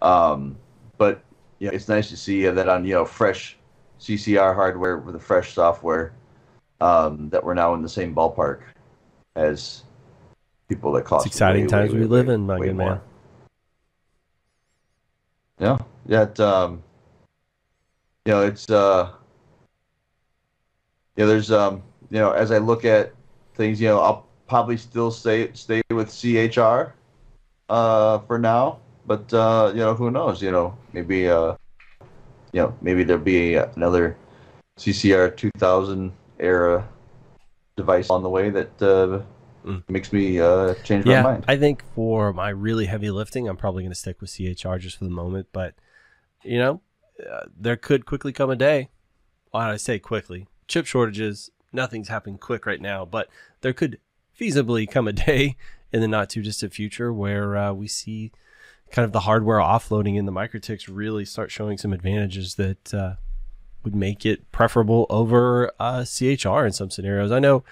[0.00, 0.56] Um,
[0.98, 1.22] but
[1.58, 3.56] you know, it's nice to see that on you know fresh
[3.98, 6.12] CCR hardware with the fresh software,
[6.80, 8.60] um, that we're now in the same ballpark
[9.34, 9.82] as
[10.68, 11.26] people that cost.
[11.26, 12.86] It's exciting way, times way, we way, live in, my good man.
[12.86, 13.02] more.
[15.58, 16.22] Yeah, yeah.
[16.22, 16.82] It, um,
[18.24, 19.10] you know, it's uh,
[21.16, 21.26] yeah.
[21.26, 23.14] There's um, you know, as I look at
[23.54, 26.92] things, you know, I'll probably still stay stay with CHR,
[27.70, 28.80] uh, for now.
[29.06, 30.42] But uh, you know, who knows?
[30.42, 31.54] You know, maybe uh,
[32.52, 34.16] you know, maybe there'll be another
[34.78, 36.86] CCR 2000 era
[37.76, 39.22] device on the way that uh,
[39.62, 39.82] Mm.
[39.90, 41.44] makes me uh, change yeah, my mind.
[41.46, 44.96] I think for my really heavy lifting, I'm probably going to stick with CHR just
[44.96, 45.48] for the moment.
[45.52, 45.74] But
[46.42, 46.80] you know,
[47.30, 48.88] uh, there could quickly come a day.
[49.50, 50.48] Why did I say quickly?
[50.66, 51.50] Chip shortages.
[51.74, 53.28] Nothing's happening quick right now, but
[53.60, 53.98] there could
[54.40, 55.56] feasibly come a day
[55.92, 58.32] in the not too distant future where uh, we see
[58.90, 63.14] kind of the hardware offloading in the MikroTiks really start showing some advantages that uh,
[63.84, 67.30] would make it preferable over uh, CHR in some scenarios.
[67.30, 67.64] I know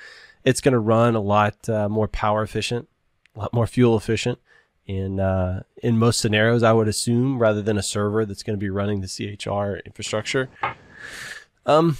[0.45, 2.89] it's going to run a lot uh, more power efficient,
[3.35, 4.39] a lot more fuel efficient
[4.87, 6.63] in uh, in most scenarios.
[6.63, 10.49] I would assume rather than a server that's going to be running the CHR infrastructure.
[11.67, 11.99] Um,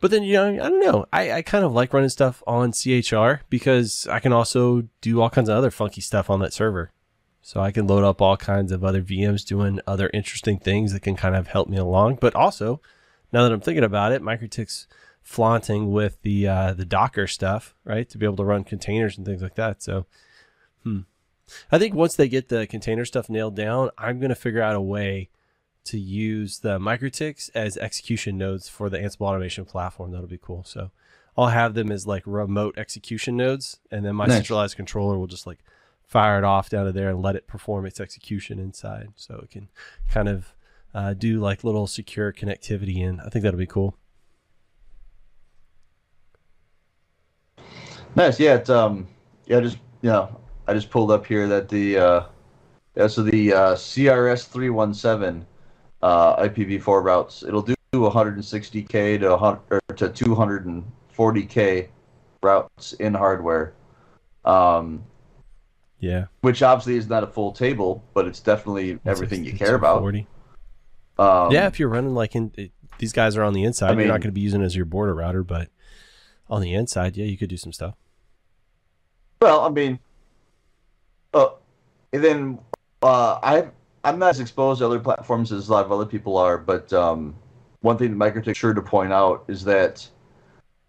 [0.00, 1.06] but then you know I don't know.
[1.12, 5.30] I, I kind of like running stuff on CHR because I can also do all
[5.30, 6.92] kinds of other funky stuff on that server.
[7.40, 11.00] So I can load up all kinds of other VMs doing other interesting things that
[11.00, 12.18] can kind of help me along.
[12.20, 12.80] But also,
[13.32, 14.86] now that I'm thinking about it, MikroTik's
[15.22, 18.08] flaunting with the uh, the Docker stuff, right?
[18.10, 19.82] To be able to run containers and things like that.
[19.82, 20.06] So,
[20.82, 21.00] hmm.
[21.72, 24.76] I think once they get the container stuff nailed down, I'm going to figure out
[24.76, 25.30] a way
[25.90, 30.12] to use the MikroTiks as execution nodes for the Ansible automation platform.
[30.12, 30.64] That'll be cool.
[30.64, 30.90] So
[31.36, 34.36] I'll have them as like remote execution nodes, and then my Nice.
[34.38, 35.58] centralized controller will just like
[36.04, 39.50] fire it off down to there and let it perform its execution inside, so it
[39.50, 39.68] can
[40.10, 40.54] kind of
[40.94, 43.06] uh, do like little secure connectivity.
[43.06, 43.94] And I think that'll be cool.
[48.16, 48.40] Nice.
[48.40, 48.54] Yeah.
[48.56, 49.06] It's, um.
[49.46, 49.60] Yeah.
[49.60, 52.22] Just you know, I just pulled up here that the uh,
[52.96, 53.06] yeah.
[53.06, 55.46] So the uh, CRS three one seven
[56.02, 57.42] uh, IPv4 routes.
[57.42, 61.88] It'll do 160k to 100 or to 240k
[62.42, 63.74] routes in hardware.
[64.44, 65.04] Um,
[66.00, 70.00] Yeah, which obviously is not a full table, but it's definitely everything you care about.
[70.00, 70.26] 40.
[71.18, 73.94] Um, yeah, if you're running like in it, these guys are on the inside, I
[73.94, 75.68] you're not going to be using it as your border router, but
[76.48, 77.94] on the inside, yeah, you could do some stuff.
[79.42, 79.98] Well, I mean,
[81.34, 81.48] uh,
[82.12, 82.58] and then
[83.02, 83.68] uh, I
[84.04, 86.92] I'm not as exposed to other platforms as a lot of other people are, but
[86.92, 87.34] um,
[87.80, 90.08] one thing that MikroTik sure to point out is that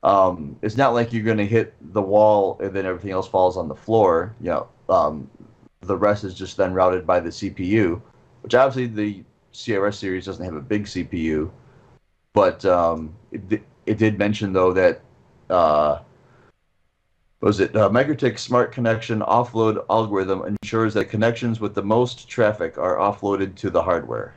[0.04, 3.58] um, it's not like you're going to hit the wall and then everything else falls
[3.58, 4.36] on the floor.
[4.42, 5.30] You know, um,
[5.82, 8.02] the rest is just then routed by the CPU,
[8.42, 11.52] which obviously the CRS series doesn't have a big CPU,
[12.34, 15.02] but um, it, it did mention though that.
[15.50, 16.00] Uh,
[17.42, 17.90] was it uh,
[18.38, 23.82] Smart Connection offload algorithm ensures that connections with the most traffic are offloaded to the
[23.82, 24.36] hardware.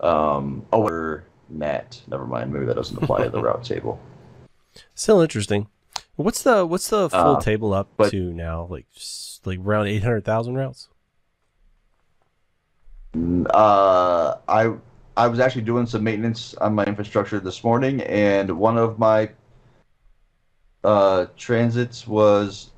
[0.00, 2.02] Um, oh, NAT.
[2.08, 2.52] Never mind.
[2.52, 3.98] Maybe that doesn't apply to the route table.
[4.94, 5.68] Still interesting.
[6.16, 8.66] What's the what's the full Uh, table up but- to now?
[8.70, 8.86] Like
[9.44, 10.88] like around eight hundred thousand routes.
[13.50, 14.74] Uh, I
[15.16, 19.30] I was actually doing some maintenance on my infrastructure this morning, and one of my
[20.84, 22.70] uh, transits was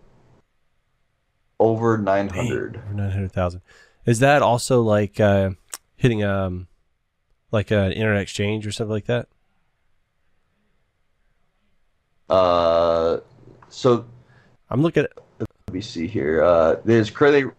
[1.59, 2.77] over 900.
[2.77, 3.63] Over nine hundred thousand.
[4.05, 5.51] Is that also like uh,
[5.97, 6.69] hitting um
[7.51, 9.29] like an internet exchange or something like that?
[12.29, 13.19] Uh,
[13.69, 14.05] so
[14.71, 16.43] I'm looking at let me see here.
[16.43, 17.51] Uh, there's currently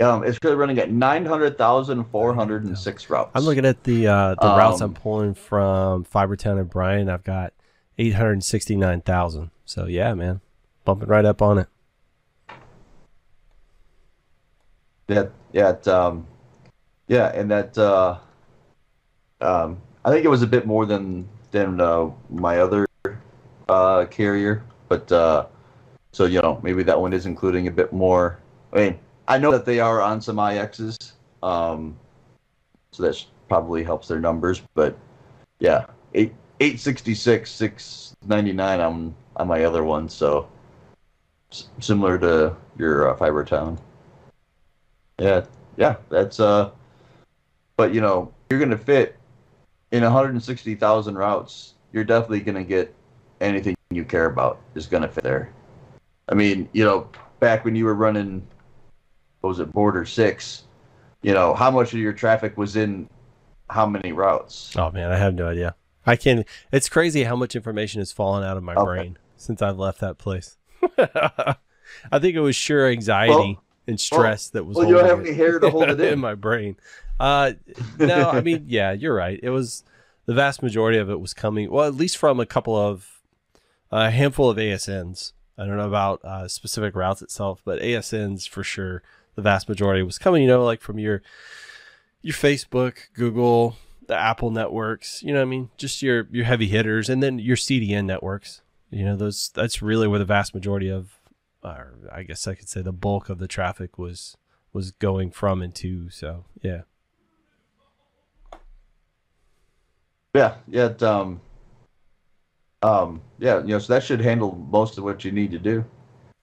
[0.00, 3.30] um, it's currently running at 900,406 routes.
[3.34, 7.10] I'm looking at the uh, the routes I'm Um, pulling from Fibertown and Bryan.
[7.10, 7.52] I've got
[8.00, 9.50] eight hundred sixty nine thousand.
[9.64, 10.40] So yeah, man,
[10.84, 11.68] bumping right up on it.
[15.10, 16.26] that yeah, um,
[17.08, 18.18] yeah, and that uh,
[19.40, 22.86] um, I think it was a bit more than than uh, my other
[23.68, 25.46] uh, carrier, but uh,
[26.12, 28.38] so you know maybe that one is including a bit more.
[28.72, 28.98] I mean,
[29.28, 31.96] I know that they are on some IXs, um,
[32.92, 34.62] so that probably helps their numbers.
[34.74, 34.96] But
[35.58, 40.48] yeah, eight eight sixty six six ninety nine on on my other one, so
[41.50, 43.78] s- similar to your uh, Fiber Town.
[45.18, 45.44] Yeah,
[45.76, 46.70] yeah, that's uh,
[47.76, 49.16] but you know you're gonna fit
[49.92, 51.74] in 160,000 routes.
[51.92, 52.94] You're definitely gonna get
[53.40, 55.52] anything you care about is gonna fit there.
[56.28, 57.08] I mean, you know,
[57.40, 58.46] back when you were running,
[59.40, 60.64] what was it, Border Six?
[61.22, 63.08] You know, how much of your traffic was in
[63.68, 64.74] how many routes?
[64.76, 65.74] Oh man, I have no idea.
[66.06, 66.46] I can't.
[66.72, 68.84] It's crazy how much information has fallen out of my Okay.
[68.84, 70.56] brain since I've left that place.
[70.98, 74.76] I think it was sheer anxiety Well- and stress that was.
[74.76, 76.18] well, you don't have any hair to hold it in.
[76.20, 76.76] my brain.
[77.18, 77.52] Uh,
[77.98, 79.38] no, I mean, yeah, you're right.
[79.42, 79.82] It was
[80.26, 81.70] the vast majority of it was coming.
[81.70, 83.20] Well, at least from a couple of
[83.90, 85.32] a handful of ASNs.
[85.58, 89.02] I don't know about uh, specific routes itself, but ASNs for sure.
[89.34, 90.42] The vast majority was coming.
[90.42, 91.22] You know, like from your
[92.22, 93.76] your Facebook, Google,
[94.10, 95.70] the Apple networks, you know what I mean?
[95.76, 98.60] Just your your heavy hitters and then your CDN networks.
[98.90, 101.20] You know, those that's really where the vast majority of
[101.62, 104.36] or I guess I could say the bulk of the traffic was
[104.72, 106.10] was going from and to.
[106.10, 106.82] So, yeah.
[110.34, 111.40] Yeah, yeah, it, um,
[112.82, 115.84] um, yeah, you know, so that should handle most of what you need to do.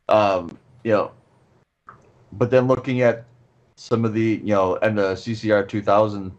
[0.07, 1.11] Um, you know,
[2.31, 3.25] but then looking at
[3.75, 6.31] some of the, you know, and the CCR 2000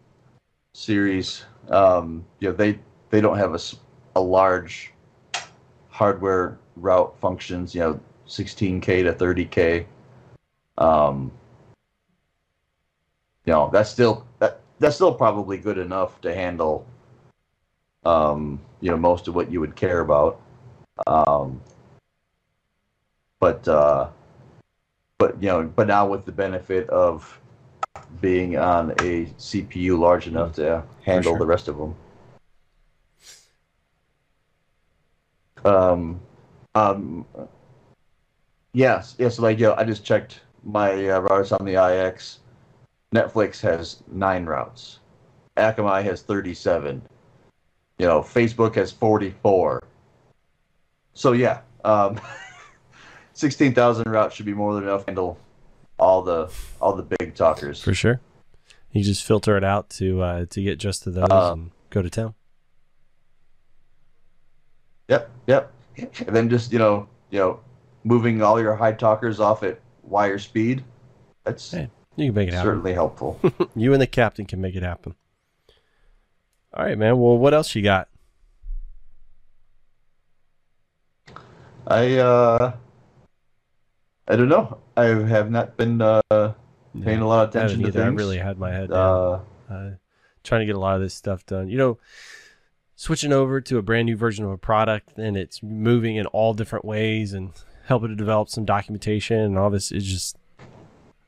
[0.72, 2.78] series, um, you know, they
[3.10, 3.60] they don't have
[4.16, 4.92] a large
[5.88, 9.86] hardware route functions, you know, 16k to 30k.
[10.76, 11.32] Um,
[13.44, 16.86] you know, that's still that that's still probably good enough to handle
[18.04, 20.40] um, you know, most of what you would care about.
[21.06, 21.60] Um,
[23.40, 24.08] but uh,
[25.18, 27.40] but you know, but now with the benefit of
[28.20, 31.38] being on a CPU large enough to handle sure.
[31.38, 31.94] the rest of them.
[35.64, 36.20] Um,
[36.74, 37.26] um,
[38.72, 39.38] yes, yes.
[39.38, 42.38] Like, yo, I just checked my uh, routers on the IX.
[43.14, 44.98] Netflix has nine routes.
[45.56, 47.02] Akamai has 37.
[47.98, 49.82] You know, Facebook has 44.
[51.14, 52.20] So yeah, um,
[53.32, 55.38] 16,000 routes should be more than enough to handle
[55.99, 57.82] all the all the big talkers.
[57.82, 58.20] For sure.
[58.92, 62.03] You just filter it out to uh, to get just to those Uh, and go
[62.03, 62.34] to town.
[65.09, 65.72] Yep, yep.
[65.96, 67.61] And then just you know, you know,
[68.05, 70.84] moving all your high talkers off at wire speed.
[71.44, 72.66] That's Hey, You can make it happen.
[72.68, 73.40] certainly helpful.
[73.76, 75.14] You and the captain can make it happen.
[76.74, 77.18] All right, man.
[77.18, 78.09] Well, what else you got?
[81.86, 82.72] I uh,
[84.28, 84.78] I don't know.
[84.96, 86.20] I have not been uh,
[87.02, 88.04] paying a lot of attention to things.
[88.04, 88.98] I really had my head down.
[88.98, 89.90] Uh, uh,
[90.44, 91.68] trying to get a lot of this stuff done.
[91.68, 91.98] You know,
[92.94, 96.52] switching over to a brand new version of a product and it's moving in all
[96.52, 97.52] different ways and
[97.86, 100.36] helping to develop some documentation and all this is just,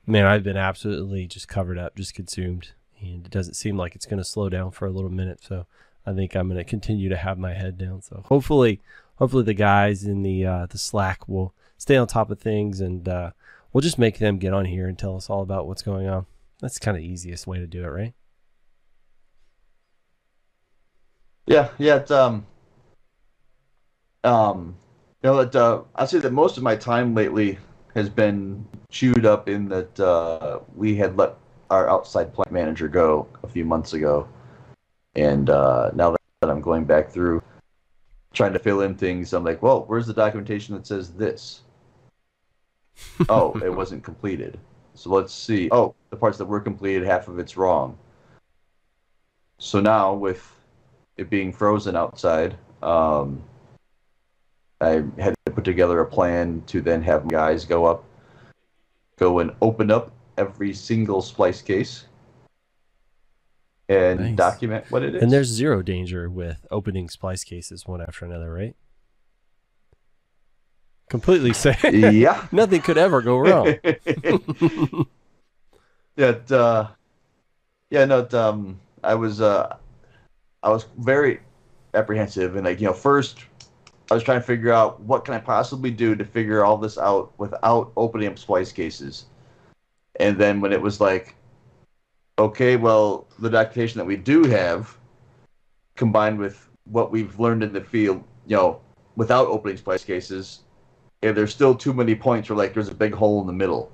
[0.06, 2.72] man, I've been absolutely just covered up, just consumed.
[3.00, 5.40] And it doesn't seem like it's going to slow down for a little minute.
[5.42, 5.64] So
[6.04, 8.02] I think I'm going to continue to have my head down.
[8.02, 8.80] So hopefully,
[9.14, 13.08] hopefully the guys in the, uh, the Slack will stay on top of things and,
[13.08, 13.30] uh,
[13.72, 16.26] we'll just make them get on here and tell us all about what's going on.
[16.60, 18.14] That's kind of the easiest way to do it, right?
[21.50, 21.96] yeah, yeah.
[21.96, 22.46] It's, um,
[24.22, 24.76] um,
[25.22, 27.58] you know, that uh, I'd say that most of my time lately
[27.94, 31.34] has been chewed up in that uh, we had let
[31.70, 34.28] our outside plant manager go a few months ago,
[35.16, 37.42] and uh, now that I'm going back through
[38.32, 41.62] trying to fill in things, I'm like, well, where's the documentation that says this?
[43.28, 44.58] oh, it wasn't completed.
[44.94, 45.68] So let's see.
[45.70, 47.96] Oh, the parts that were completed, half of it's wrong.
[49.58, 50.50] So now, with
[51.16, 53.42] it being frozen outside, um,
[54.80, 58.04] I had to put together a plan to then have guys go up,
[59.18, 62.06] go and open up every single splice case,
[63.90, 64.36] and Nice.
[64.36, 65.22] document what it is.
[65.22, 68.74] And there's zero danger with opening splice cases one after another, right?
[71.10, 71.82] Completely safe.
[71.92, 72.46] yeah.
[72.52, 73.74] Nothing could ever go wrong.
[76.16, 76.86] yeah, uh,
[77.90, 79.76] yeah, no, it, um, I was, uh,
[80.62, 81.40] I was very
[81.94, 83.44] apprehensive, and like, you know, first,
[84.08, 86.96] I was trying to figure out what can I possibly do to figure all this
[86.96, 89.26] out without opening up splice cases,
[90.20, 91.34] and then when it was like,
[92.38, 94.96] okay, well, the documentation that we do have,
[95.96, 98.80] combined with what we've learned in the field, you know,
[99.16, 100.60] without opening splice cases,
[101.22, 103.92] and there's still too many points where like there's a big hole in the middle.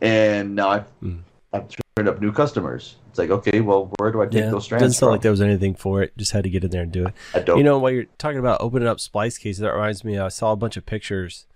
[0.00, 1.16] And now I've Hmm.
[1.52, 2.96] I've turned up new customers.
[3.10, 5.12] It's like, okay, well, where do I take yeah, those strands doesn't sound from?
[5.12, 6.16] like there was anything for it.
[6.16, 7.14] Just had to get in there and do it.
[7.32, 7.58] I don't.
[7.58, 10.18] You know, while you're talking about opening up splice cases, that reminds me.
[10.18, 11.46] I saw a bunch of pictures.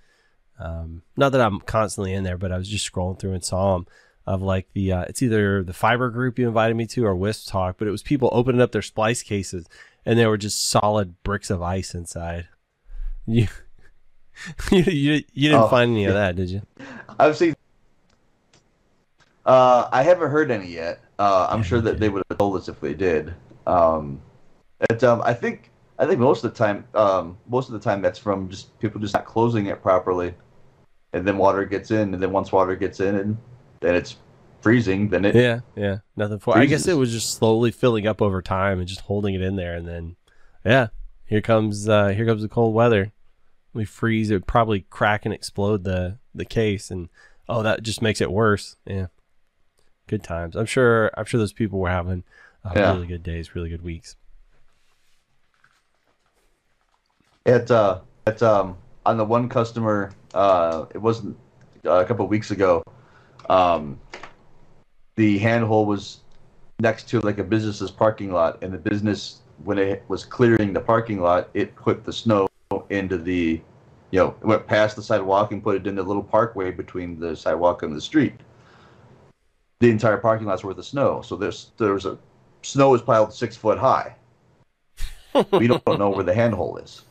[0.60, 3.74] Um, not that I'm constantly in there, but I was just scrolling through and saw
[3.74, 3.86] them
[4.24, 4.92] of like the.
[4.92, 7.92] Uh, it's either the fiber group you invited me to or Wisp Talk, but it
[7.92, 9.66] was people opening up their splice cases
[10.06, 12.46] and they were just solid bricks of ice inside.
[13.30, 13.46] You,
[14.72, 16.62] you, you, you didn't Oh, find any of that, did you?
[17.18, 17.54] I've seen.
[19.44, 21.00] Uh, I haven't heard any yet.
[21.18, 23.34] Uh, I'm Yeah, sure that they would have told us if they did.
[23.66, 24.20] Um,
[24.90, 28.02] it, um, I think I think most of the time, um, most of the time
[28.02, 30.34] that's from just people just not closing it properly,
[31.12, 33.38] and then water gets in, and then once water gets in, and
[33.80, 34.16] then it's
[34.62, 36.56] freezing, then it Yeah, yeah, nothing for.
[36.56, 39.56] I guess it was just slowly filling up over time and just holding it in
[39.56, 40.16] there, and then,
[40.64, 40.88] yeah,
[41.26, 43.12] here comes uh here comes the cold weather.
[43.78, 47.08] We freeze it, would probably crack and explode the the case, and
[47.48, 48.74] oh, that just makes it worse.
[48.84, 49.06] Yeah,
[50.08, 50.56] good times.
[50.56, 51.12] I'm sure.
[51.16, 52.24] I'm sure those people were having
[52.64, 52.94] uh, Yeah.
[52.94, 54.16] really good days, really good weeks.
[57.46, 58.76] At uh, at um,
[59.06, 61.38] on the one customer, uh, it wasn't
[61.86, 62.82] uh, a couple of weeks ago.
[63.48, 64.00] Um,
[65.14, 66.18] the handhole was
[66.80, 70.80] next to like a business's parking lot, and the business when it was clearing the
[70.80, 72.48] parking lot, it put the snow
[72.90, 73.60] into the,
[74.10, 77.36] you know, went past the sidewalk and put it in the little parkway between the
[77.36, 78.34] sidewalk and the street.
[79.80, 82.18] The entire parking lot's worth of snow, so there's there was a
[82.62, 84.16] snow is piled six foot high.
[85.52, 87.02] we don't know where the handhole is.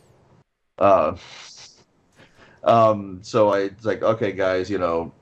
[0.78, 1.16] Uh,
[2.64, 5.14] um, so I it's like, okay, guys, you know,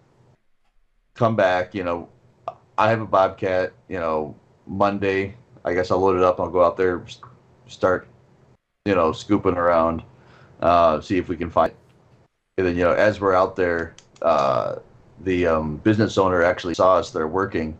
[1.14, 1.76] come back.
[1.76, 2.10] You know,
[2.78, 3.74] I have a Bobcat.
[3.88, 6.40] You know, Monday, I guess I'll load it up.
[6.40, 7.04] I'll go out there,
[7.68, 8.08] start,
[8.86, 10.04] you know, scooping around,
[10.66, 11.72] uh, see if we can find.
[11.72, 11.78] It.
[12.57, 14.78] And then, you know, as we're out there, uh,
[15.24, 17.78] the um, business owner actually saw us there working.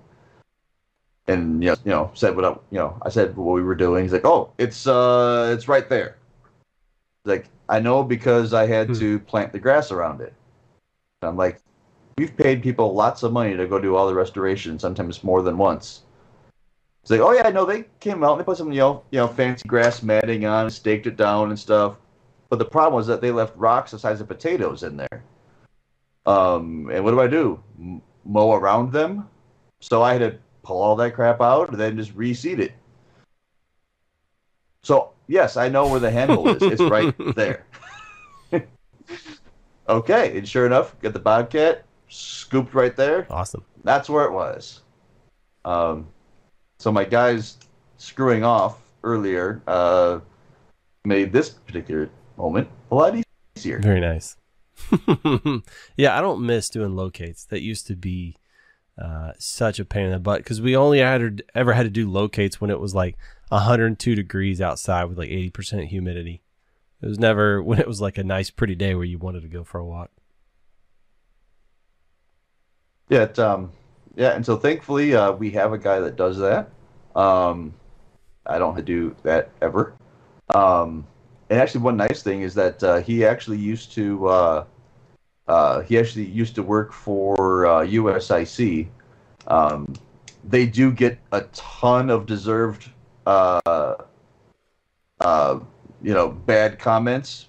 [1.28, 3.74] And you know, you know, said what I, you know, I said what we were
[3.74, 4.04] doing.
[4.04, 6.18] He's like, "Oh, it's uh, it's right there."
[7.26, 8.94] Like I know because I had Hmm.
[9.00, 10.34] to plant the grass around it.
[11.24, 11.60] And I'm like,
[12.20, 15.58] we've paid people lots of money to go do all the restoration, sometimes more than
[15.58, 16.04] once.
[17.02, 19.18] It's like, oh yeah, no, they came out and they put some, you know, you
[19.18, 21.98] know, fancy grass matting on, staked it down and stuff.
[22.50, 25.24] But the problem was that they left rocks the size of potatoes in there.
[26.26, 27.64] Um, and what do I do?
[27.80, 29.30] M- mow around them?
[29.80, 32.74] So I had to pull all that crap out and then just reseed it.
[34.84, 36.62] So yes, I know where the handhole is.
[36.62, 37.66] It's right there.
[39.90, 43.28] okay, and sure enough, get the bobcat scooped right there.
[43.30, 43.64] Awesome.
[43.84, 44.82] That's where it was.
[45.64, 46.08] Um,
[46.80, 47.58] so my guys
[47.98, 50.20] screwing off earlier uh,
[51.06, 53.16] made this particular moment a lot
[53.56, 53.80] easier.
[53.80, 54.38] Very nice.
[55.98, 57.46] yeah, I don't miss doing locates.
[57.46, 58.38] That used to be
[59.02, 62.10] uh, such a pain in the butt because we only had ever had to do
[62.10, 63.18] locates when it was like
[63.50, 66.42] 102 degrees outside with like 80% humidity.
[67.02, 69.50] It was never when it was like a nice, pretty day where you wanted to
[69.50, 70.12] go for a walk.
[73.10, 73.72] Yeah, it, um,
[74.16, 76.70] yeah, and so thankfully uh, we have a guy that does that.
[77.16, 77.74] Um,
[78.46, 79.94] I don't do that ever.
[80.54, 81.06] Um,
[81.50, 84.66] and actually, one nice thing is that uh, he actually used to uh,
[85.48, 88.88] uh, he actually used to work for uh, USIC.
[89.48, 89.94] Um,
[90.44, 92.90] they do get a ton of deserved,
[93.26, 93.60] uh,
[95.20, 95.60] uh,
[96.02, 97.48] you know, bad comments,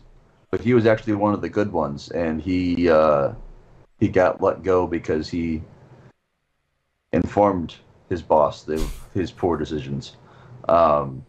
[0.51, 3.33] but he was actually one of the good ones, and he uh,
[3.99, 5.63] he got let go because he
[7.13, 7.77] informed
[8.11, 10.17] his boss of his poor decisions.
[10.69, 11.25] Um,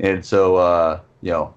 [0.00, 1.54] and so, uh, you know,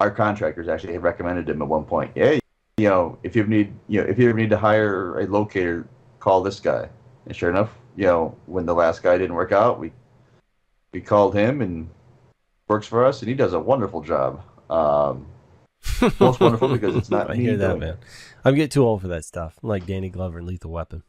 [0.00, 2.12] our contractors actually had recommended him at one point.
[2.14, 2.40] Hey,
[2.76, 5.86] you know, if you need, you know, if you ever need to hire a locator,
[6.18, 6.88] call this guy.
[7.26, 9.92] And sure enough, you know, when the last guy didn't work out, we
[10.92, 11.88] we called him and
[12.68, 14.42] works for us, and he does a wonderful job.
[14.70, 15.26] Um,
[16.20, 17.80] most wonderful because it's not I me hear that, doing.
[17.80, 17.98] man.
[18.44, 19.58] I'm getting too old for that stuff.
[19.62, 21.02] Like Danny Glover in Lethal Weapon.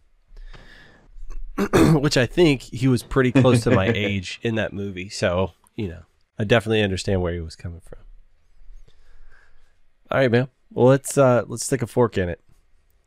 [1.94, 5.10] Which I think he was pretty close to my age in that movie.
[5.10, 6.02] So, you know,
[6.42, 8.00] I definitely understand where he was coming from.
[10.10, 10.48] All right, man.
[10.72, 12.42] Well, let's uh let's stick a fork in it.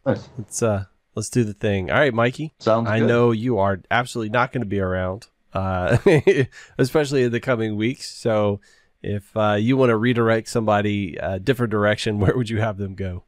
[0.07, 0.28] Nice.
[0.39, 0.85] Let's uh
[1.16, 1.91] let's do the thing.
[1.91, 2.55] All right, Mikey.
[2.61, 3.09] Sounds I good.
[3.09, 5.99] know you are absolutely not going to be around, uh,
[6.78, 8.09] especially in the coming weeks.
[8.09, 8.61] So,
[9.03, 12.95] if uh, you want to redirect somebody a different direction, where would you have them
[12.95, 13.24] go?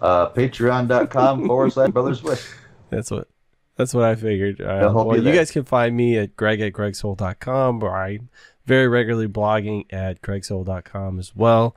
[0.00, 2.48] Uh, Patreon.com forward slash Brothers Wisp.
[2.90, 3.26] That's what
[3.76, 4.60] that's what I figured.
[4.60, 5.34] Uh, well, you you there.
[5.36, 8.28] guys can find me at greg at gregsowell.com where I'm
[8.66, 11.76] very regularly blogging at gregsowell.com as well.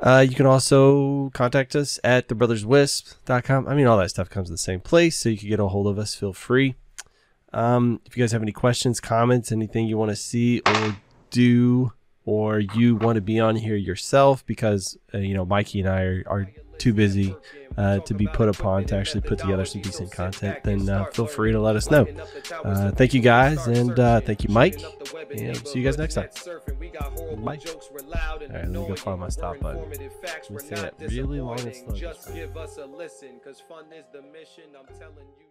[0.00, 3.68] Uh, you can also contact us at thebrotherswisp.com.
[3.68, 5.68] I mean, all that stuff comes to the same place, so you can get a
[5.68, 6.14] hold of us.
[6.14, 6.74] Feel free.
[7.52, 10.96] Um, if you guys have any questions, comments, anything you want to see or
[11.30, 11.92] do,
[12.24, 16.02] or you want to be on here yourself because, uh, you know, Mikey and I
[16.02, 17.36] are, are too busy
[17.76, 21.26] uh, to be put upon to actually put together some decent content, then uh, feel
[21.26, 22.06] free to let us know.
[22.64, 24.80] Uh, thank you guys, and uh, thank you, Mike.
[25.36, 26.28] And see you guys next time.
[27.44, 27.58] Bye.
[27.58, 29.82] All right, let me go find my stop button.
[29.88, 33.84] Let me say it really long and slow Just give us a listen, cause fun
[33.96, 34.64] is the mission.
[34.76, 35.49] I'm telling you.